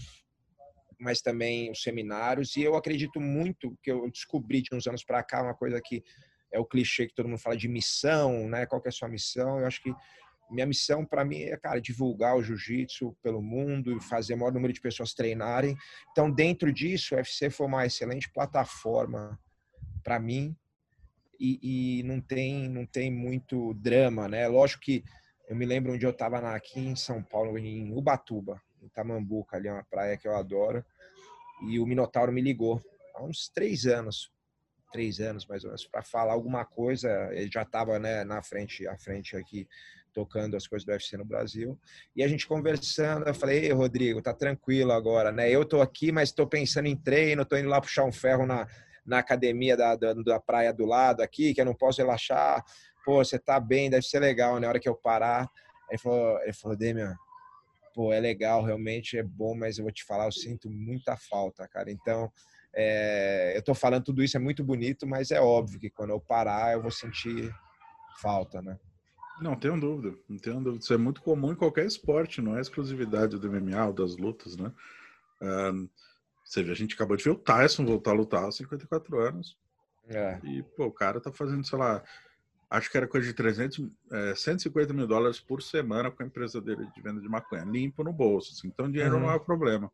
[1.00, 2.56] mas também os seminários.
[2.56, 6.02] E eu acredito muito que eu descobri de uns anos para cá uma coisa que
[6.52, 8.66] é o clichê que todo mundo fala de missão, né?
[8.66, 9.58] Qual que é a sua missão?
[9.58, 9.92] Eu acho que
[10.50, 14.52] minha missão para mim é, cara, divulgar o jiu-jitsu pelo mundo e fazer o maior
[14.52, 15.76] número de pessoas treinarem.
[16.10, 19.38] Então, dentro disso, o UFC foi uma excelente plataforma
[20.04, 20.54] para mim
[21.40, 24.46] e, e, não tem não tem muito drama, né?
[24.46, 25.02] Lógico que
[25.48, 29.68] eu me lembro onde eu estava aqui em São Paulo, em Ubatuba, em Tamambuca, ali
[29.68, 30.84] é uma praia que eu adoro,
[31.68, 32.80] e o Minotauro me ligou
[33.14, 34.31] há uns três anos,
[34.92, 37.28] três anos mais ou menos, para falar alguma coisa.
[37.32, 39.66] Ele já estava né, na frente, à frente aqui
[40.12, 41.78] tocando as coisas do UFC no Brasil.
[42.14, 45.50] E a gente conversando, eu falei, Ei, Rodrigo, tá tranquilo agora, né?
[45.50, 48.66] Eu tô aqui, mas estou pensando em treino, tô indo lá puxar um ferro na,
[49.04, 52.62] na academia da, da, da praia do lado aqui, que eu não posso relaxar.
[53.04, 54.68] Pô, você tá bem, deve ser legal, na né?
[54.68, 55.48] hora que eu parar.
[55.90, 57.16] Ele falou, ele falou, Demian,
[57.94, 61.66] pô, é legal, realmente é bom, mas eu vou te falar, eu sinto muita falta,
[61.68, 61.90] cara.
[61.90, 62.30] Então,
[62.74, 66.20] é, eu tô falando tudo isso, é muito bonito, mas é óbvio que quando eu
[66.20, 67.54] parar, eu vou sentir
[68.20, 68.78] falta, né?
[69.40, 70.82] Não tenho dúvida, não tenho dúvida.
[70.82, 74.56] Isso é muito comum em qualquer esporte, não é exclusividade do MMA ou das lutas,
[74.56, 74.72] né?
[75.40, 75.88] Um,
[76.44, 79.56] você vê, a gente acabou de ver o Tyson voltar a lutar aos 54 anos.
[80.08, 80.38] É.
[80.44, 82.02] E, pô, o cara tá fazendo, sei lá,
[82.70, 86.60] acho que era coisa de 300, é, 150 mil dólares por semana com a empresa
[86.60, 88.52] dele de venda de maconha, limpo no bolso.
[88.52, 89.22] Assim, então, dinheiro uhum.
[89.22, 89.90] não é o problema.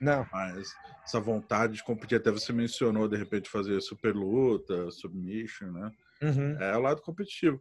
[0.00, 0.26] Não.
[0.32, 0.74] Mas
[1.04, 5.92] essa vontade de competir, até você mencionou, de repente, fazer super luta, submission, né?
[6.22, 6.56] Uhum.
[6.58, 7.60] É o lado competitivo.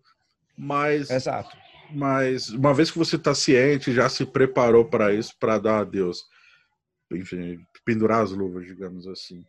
[0.58, 1.56] Mas, Exato.
[1.92, 6.26] mas uma vez que você está ciente, já se preparou para isso, para dar adeus,
[7.12, 9.40] enfim, pendurar as luvas, digamos assim.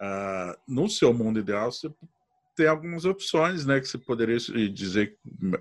[0.00, 1.88] Uh, no seu mundo ideal, você
[2.54, 4.36] tem algumas opções, né, que você poderia
[4.68, 5.16] dizer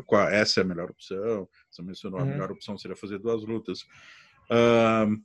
[0.08, 1.48] qual essa é a melhor opção.
[1.70, 2.26] Você mencionou uhum.
[2.26, 3.82] a melhor opção seria fazer duas lutas.
[4.50, 5.22] Uh,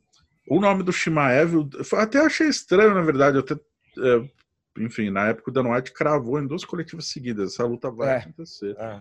[0.49, 4.31] o nome do Shimaev, até achei estranho, na verdade, até, é,
[4.79, 8.17] enfim, na época o Dan White cravou em duas coletivas seguidas, essa luta vai é,
[8.19, 8.77] acontecer.
[8.79, 8.97] É.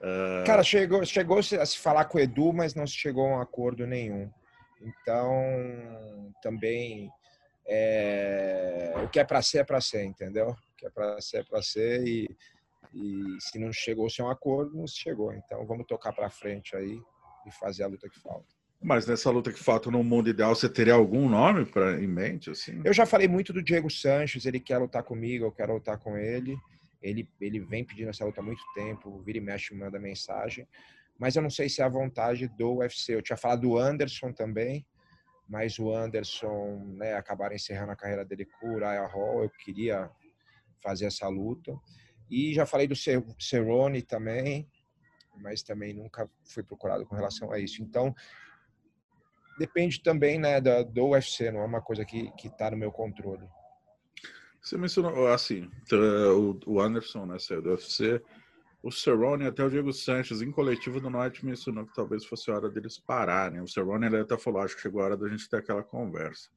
[0.00, 0.44] Uh...
[0.46, 3.40] Cara, chegou, chegou a se falar com o Edu, mas não se chegou a um
[3.40, 4.30] acordo nenhum.
[4.80, 7.10] Então, também
[7.66, 8.94] é...
[9.04, 10.50] o que é para ser é para ser, entendeu?
[10.50, 12.34] O que é para ser é para ser e,
[12.94, 15.34] e se não chegou-se a um acordo, não se chegou.
[15.34, 16.98] Então, vamos tocar para frente aí
[17.46, 18.59] e fazer a luta que falta.
[18.82, 22.50] Mas nessa luta que falta no mundo ideal, você teria algum nome pra, em mente?
[22.50, 22.80] Assim?
[22.82, 26.16] Eu já falei muito do Diego Sanches, ele quer lutar comigo, eu quero lutar com
[26.16, 26.56] ele.
[27.02, 30.66] Ele, ele vem pedindo essa luta há muito tempo, vira e mexe, manda mensagem.
[31.18, 33.14] Mas eu não sei se é a vontade do UFC.
[33.14, 34.86] Eu tinha falado do Anderson também,
[35.46, 39.42] mas o Anderson, né, acabaram encerrando a carreira dele com o Hall.
[39.42, 40.10] Eu queria
[40.82, 41.78] fazer essa luta.
[42.30, 44.66] E já falei do Cerrone também,
[45.36, 47.82] mas também nunca fui procurado com relação a isso.
[47.82, 48.14] Então,
[49.60, 53.46] depende também né, do UFC, não é uma coisa que está no meu controle.
[54.62, 55.70] Você mencionou, assim,
[56.66, 58.22] o Anderson, né, saiu do UFC,
[58.82, 62.54] o Cerrone até o Diego Sanches, em coletivo do Norte, mencionou que talvez fosse a
[62.54, 63.60] hora deles pararem.
[63.60, 66.48] O Cerrone ele até falou, acho que chegou a hora da gente ter aquela conversa.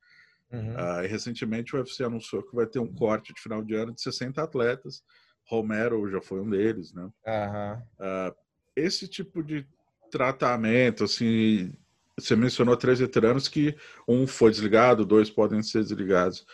[0.50, 0.76] Uhum.
[0.76, 3.94] Uh, e recentemente o UFC anunciou que vai ter um corte de final de ano
[3.94, 5.04] de 60 atletas.
[5.46, 7.04] Romero já foi um deles, né?
[7.04, 7.74] Uhum.
[8.00, 8.36] Uh,
[8.76, 9.68] esse tipo de
[10.10, 11.74] tratamento, assim,
[12.18, 13.76] você mencionou três veteranos que
[14.08, 16.46] um foi desligado, dois podem ser desligados.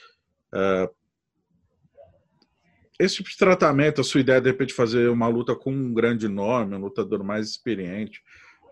[0.54, 0.90] Uh,
[3.00, 6.28] esse tipo de tratamento, a sua ideia de repente fazer uma luta com um grande
[6.28, 8.22] nome, um lutador mais experiente,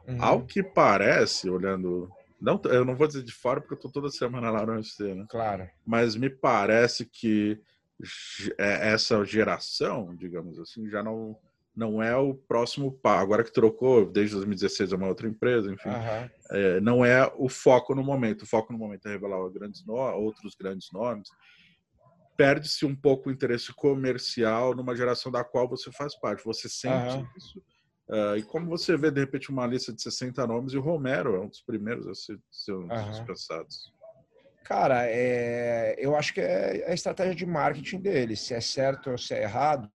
[0.07, 0.21] uhum.
[0.21, 2.09] ao que parece, olhando.
[2.39, 5.15] Não, eu não vou dizer de fora porque eu tô toda semana lá no UFC,
[5.15, 5.25] né?
[5.29, 5.67] Claro.
[5.85, 7.59] Mas me parece que
[8.57, 11.37] é, essa geração, digamos assim, já não
[11.77, 13.23] não é o próximo passo.
[13.23, 16.29] Agora que trocou, desde 2016 é uma outra empresa, enfim, uhum.
[16.51, 18.41] é, não é o foco no momento.
[18.41, 19.93] O foco no momento é revelar grandes no...
[19.93, 21.29] outros grandes nomes
[22.37, 26.45] perde-se um pouco o interesse comercial numa geração da qual você faz parte.
[26.45, 27.27] Você sente uhum.
[27.35, 27.59] isso.
[28.07, 31.35] Uh, e como você vê, de repente, uma lista de 60 nomes e o Romero
[31.35, 33.11] é um dos primeiros a ser, ser um uhum.
[33.11, 33.91] dispensados.
[34.63, 38.41] Cara, é, eu acho que é a estratégia de marketing deles.
[38.41, 39.89] Se é certo ou se é errado,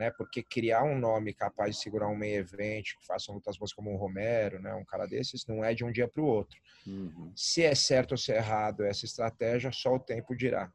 [0.00, 0.10] né?
[0.10, 3.92] Porque criar um nome capaz de segurar um meio evento que faça lutas boas como
[3.92, 4.74] o Romero, né?
[4.74, 6.58] Um cara desses não é de um dia para o outro.
[6.86, 7.30] Uhum.
[7.36, 10.72] Se é certo ou se é errado essa estratégia, só o tempo dirá.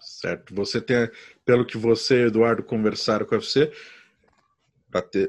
[0.00, 0.52] certo?
[0.52, 1.08] Você tem,
[1.44, 3.72] pelo que você e Eduardo conversaram com você,
[4.90, 5.28] para ter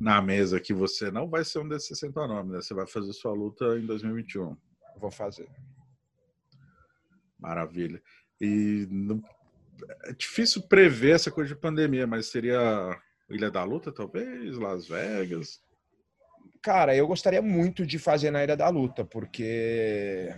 [0.00, 2.60] na mesa que você não vai ser um desses 60 nomes, né?
[2.62, 4.56] Você vai fazer sua luta em 2021.
[4.96, 5.48] Vou fazer.
[7.38, 8.02] Maravilha.
[8.40, 9.22] E não,
[10.04, 14.56] é difícil prever essa coisa de pandemia, mas seria Ilha da Luta, talvez?
[14.56, 15.60] Las Vegas?
[16.62, 20.34] Cara, eu gostaria muito de fazer na Ilha da Luta, porque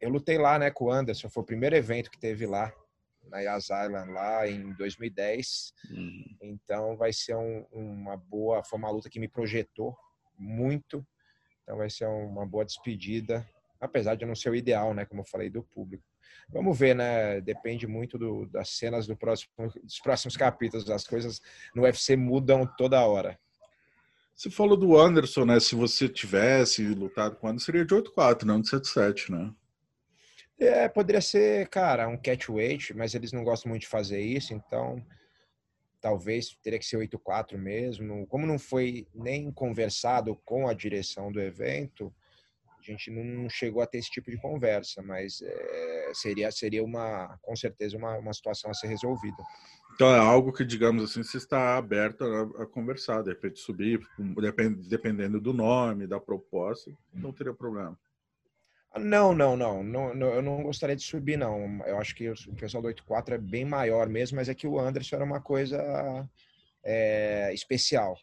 [0.00, 1.28] eu lutei lá, né, com o Anderson.
[1.28, 2.72] Foi o primeiro evento que teve lá
[3.30, 5.72] na Yas Island lá em 2010.
[5.90, 6.36] Uhum.
[6.42, 9.96] Então vai ser um, uma boa, foi uma luta que me projetou
[10.38, 11.06] muito.
[11.62, 13.48] Então vai ser uma boa despedida,
[13.80, 16.04] apesar de não ser o ideal, né, como eu falei do público.
[16.48, 17.40] Vamos ver, né?
[17.40, 19.50] Depende muito do, das cenas do próximo,
[19.82, 20.88] dos próximos capítulos.
[20.90, 21.40] As coisas
[21.74, 23.38] no UFC mudam toda hora.
[24.34, 25.58] Você falou do Anderson, né?
[25.58, 29.52] Se você tivesse lutado com o Anderson, seria de 8-4, não de 7-7, né?
[30.58, 35.04] É, poderia ser, cara, um catchweight, mas eles não gostam muito de fazer isso, então
[36.00, 38.26] talvez teria que ser 8-4 mesmo.
[38.26, 42.14] Como não foi nem conversado com a direção do evento,
[42.90, 47.38] a gente não chegou a ter esse tipo de conversa, mas é, seria, seria uma,
[47.42, 49.36] com certeza, uma, uma situação a ser resolvida.
[49.94, 54.00] Então é algo que, digamos assim, se está aberto a, a conversar, de repente subir,
[54.88, 57.98] dependendo do nome, da proposta, não teria problema.
[58.98, 61.82] Não, não, não, não, não, eu não gostaria de subir, não.
[61.86, 64.78] Eu acho que o pessoal do 84 é bem maior mesmo, mas é que o
[64.78, 66.28] Anderson era uma coisa
[66.82, 68.16] é, especial.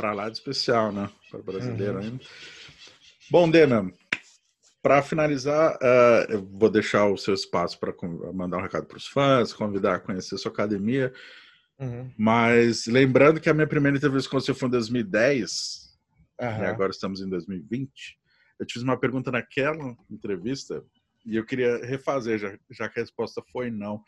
[0.00, 1.10] Para lá de especial, né?
[1.30, 2.00] Para brasileiro uhum.
[2.00, 2.24] ainda.
[3.30, 3.92] Bom, Demian,
[4.82, 7.92] para finalizar, uh, eu vou deixar o seu espaço para
[8.32, 11.12] mandar um recado para os fãs, convidar a conhecer a sua academia.
[11.78, 12.10] Uhum.
[12.16, 15.98] Mas lembrando que a minha primeira entrevista com você foi em 2010,
[16.40, 16.46] uhum.
[16.48, 18.18] e agora estamos em 2020.
[18.58, 20.82] Eu te fiz uma pergunta naquela entrevista
[21.26, 24.02] e eu queria refazer, já, já que a resposta foi não.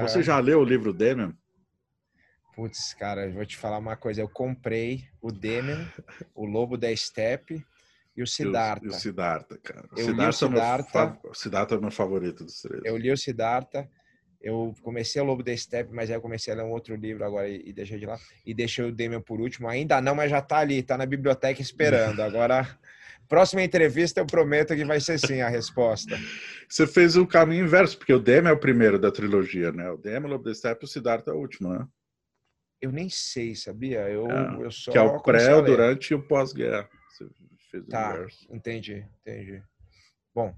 [0.00, 1.36] Você já leu o livro Demian?
[2.58, 4.20] Putz, cara, eu vou te falar uma coisa.
[4.20, 5.88] Eu comprei o Demian,
[6.34, 7.64] o Lobo da Steppe
[8.16, 8.84] e o Siddhartha.
[8.84, 9.88] E o, Siddhartha, cara.
[9.92, 10.98] O eu Siddhartha li o Siddhartha.
[10.98, 12.82] É meu, Siddhartha é meu favorito dos três.
[12.84, 13.88] Eu li o Siddhartha.
[14.40, 17.24] Eu comecei o Lobo da Steppe, mas aí eu comecei a ler um outro livro
[17.24, 18.18] agora e, e deixei de lá.
[18.44, 19.68] E deixei o Demian por último.
[19.68, 22.20] Ainda não, mas já tá ali, tá na biblioteca esperando.
[22.20, 22.66] Agora
[23.28, 26.18] Próxima entrevista eu prometo que vai ser sim a resposta.
[26.66, 29.90] Você fez o caminho inverso, porque o Demi é o primeiro da trilogia, né?
[29.90, 31.86] O Demi, o Lobo Step e o Siddhartha é o último, né?
[32.80, 34.08] Eu nem sei, sabia?
[34.08, 36.88] Eu, é, eu só que é o pré, durante e o pós-guerra.
[37.90, 38.46] Tá, inverso.
[38.50, 39.62] entendi, entendi.
[40.34, 40.54] Bom,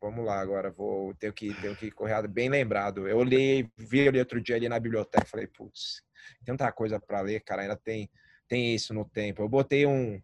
[0.00, 0.70] vamos lá agora.
[0.70, 3.08] Vou ter que, ter que correr bem lembrado.
[3.08, 6.02] Eu li, vi ali outro dia ali na biblioteca, falei, putz,
[6.44, 7.62] tanta coisa para ler, cara.
[7.62, 8.08] Ainda tem,
[8.48, 9.42] tem isso no tempo.
[9.42, 10.22] Eu botei um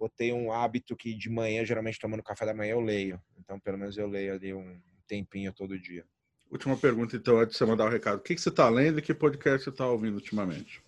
[0.00, 3.20] botei um hábito que de manhã, geralmente tomando café da manhã, eu leio.
[3.38, 6.06] Então, pelo menos eu leio ali um tempinho todo dia.
[6.50, 8.18] Última pergunta, então, antes de você mandar o recado.
[8.18, 10.82] O que, você está lendo e que podcast você está ouvindo ultimamente?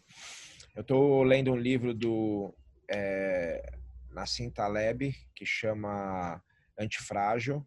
[0.75, 2.53] Eu estou lendo um livro do
[2.91, 3.79] é,
[4.11, 6.43] Nassim Taleb, que chama
[6.77, 7.65] Antifrágil.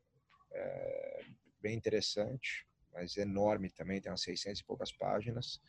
[0.51, 1.23] É,
[1.61, 5.61] bem interessante, mas enorme também, tem umas 600 e poucas páginas.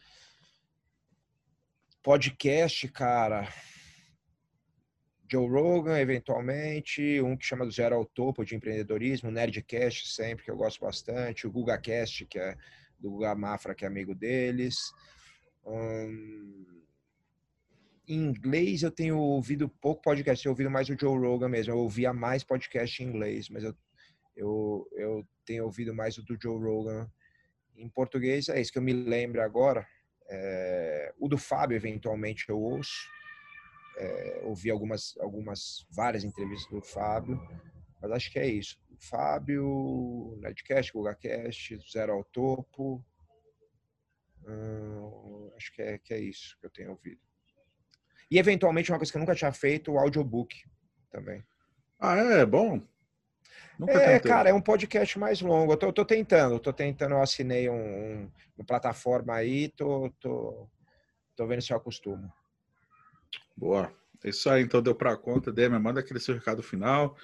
[2.03, 3.49] Podcast, cara,
[5.31, 10.51] Joe Rogan, eventualmente, um que chama do Zero ao Topo de empreendedorismo, Nerdcast sempre, que
[10.51, 12.57] eu gosto bastante, o GugaCast, que é
[12.99, 14.77] do Guga Mafra, que é amigo deles.
[15.65, 16.65] Hum,
[18.09, 21.73] em inglês eu tenho ouvido pouco podcast, eu ouvido mais o Joe Rogan mesmo.
[21.73, 23.75] Eu ouvia mais podcast em inglês, mas eu,
[24.37, 27.11] eu, eu tenho ouvido mais o do Joe Rogan.
[27.77, 29.87] Em português é isso que eu me lembro agora.
[30.29, 33.09] É, o do Fábio, eventualmente, eu ouço.
[33.97, 37.41] É, ouvi algumas, algumas, várias entrevistas do Fábio,
[38.01, 38.79] mas acho que é isso.
[38.99, 43.05] Fábio, Nerdcast, GugaCast, Zero ao Topo.
[44.47, 47.21] Hum, acho que é, que é isso que eu tenho ouvido.
[48.31, 50.57] E, eventualmente, uma coisa que eu nunca tinha feito, o audiobook
[51.11, 51.45] também.
[51.99, 52.41] Ah, é?
[52.41, 52.81] é bom?
[53.79, 54.31] Nunca é, tentei.
[54.31, 55.73] cara, é um podcast mais longo.
[55.73, 60.69] Eu tô, tô tentando, tô tentando, eu assinei um, um, uma plataforma aí, tô, tô,
[61.37, 62.33] tô vendo se eu acostumo.
[63.57, 63.93] Boa.
[64.25, 65.53] É isso aí, então deu para conta.
[65.53, 67.17] Demi, manda aquele seu recado final.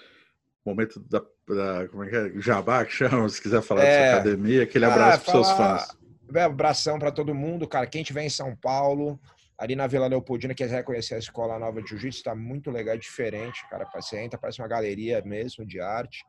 [0.64, 2.40] Momento da, da como é que é?
[2.40, 5.50] Jabá que chama, se quiser falar é, da sua academia, aquele ah, abraço para seus
[5.50, 5.88] fãs.
[6.34, 7.86] É, abração para todo mundo, cara.
[7.86, 9.18] Quem estiver em São Paulo,
[9.58, 12.98] ali na Vila Leopoldina, quiser conhecer a Escola Nova de Jiu-Jitsu, está muito legal, é
[12.98, 13.88] diferente, cara.
[13.94, 16.24] Você entra, parece uma galeria mesmo de arte.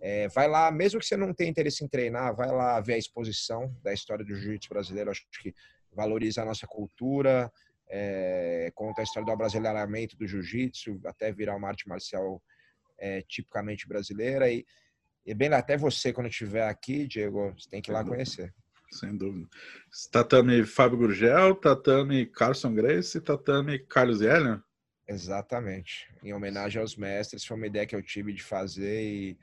[0.00, 2.98] É, vai lá, mesmo que você não tenha interesse em treinar, vai lá ver a
[2.98, 5.10] exposição da história do jiu-jitsu brasileiro.
[5.10, 5.54] Acho que
[5.92, 7.50] valoriza a nossa cultura,
[7.94, 12.42] é, conta a história do abrasileiramento do jiu-jitsu, até virar uma arte marcial
[12.98, 14.50] é, tipicamente brasileira.
[14.50, 14.64] E,
[15.26, 18.52] e bem, até você, quando estiver aqui, Diego, você tem que ir lá conhecer.
[18.90, 19.46] Sem dúvida.
[20.10, 24.60] Tatame Fábio Gurgel, tatame Carson Grace e tatame Carlos Yellen?
[25.06, 26.08] Exatamente.
[26.22, 29.38] Em homenagem aos mestres, foi uma ideia que eu tive de fazer e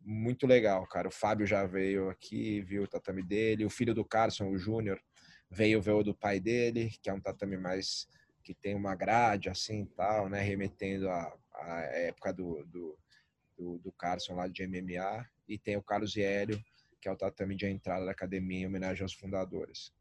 [0.00, 1.08] muito legal, cara.
[1.08, 3.64] O Fábio já veio aqui, viu o tatame dele.
[3.64, 5.00] O filho do Carson, o Júnior,
[5.50, 8.06] veio o do pai dele, que é um tatame mais
[8.42, 10.40] que tem uma grade assim tal, né?
[10.40, 12.98] Remetendo à, à época do, do,
[13.58, 15.26] do, do, Carson lá de MMA.
[15.48, 16.62] E tem o Carlos Hélio,
[17.00, 19.92] que é o tatame de entrada da academia em homenagem aos fundadores.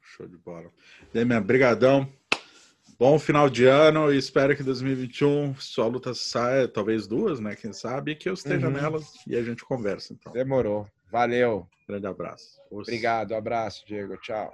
[0.00, 0.70] Show de bola.
[1.12, 2.10] Demian, brigadão.
[2.98, 7.56] Bom final de ano e espero que 2021 sua luta saia, talvez duas, né?
[7.56, 8.72] Quem sabe, que eu esteja uhum.
[8.72, 10.12] nelas e a gente conversa.
[10.12, 10.32] Então.
[10.32, 10.86] Demorou.
[11.14, 11.68] Valeu.
[11.86, 12.60] Grande abraço.
[12.68, 13.36] Obrigado.
[13.36, 14.16] Abraço, Diego.
[14.16, 14.52] Tchau.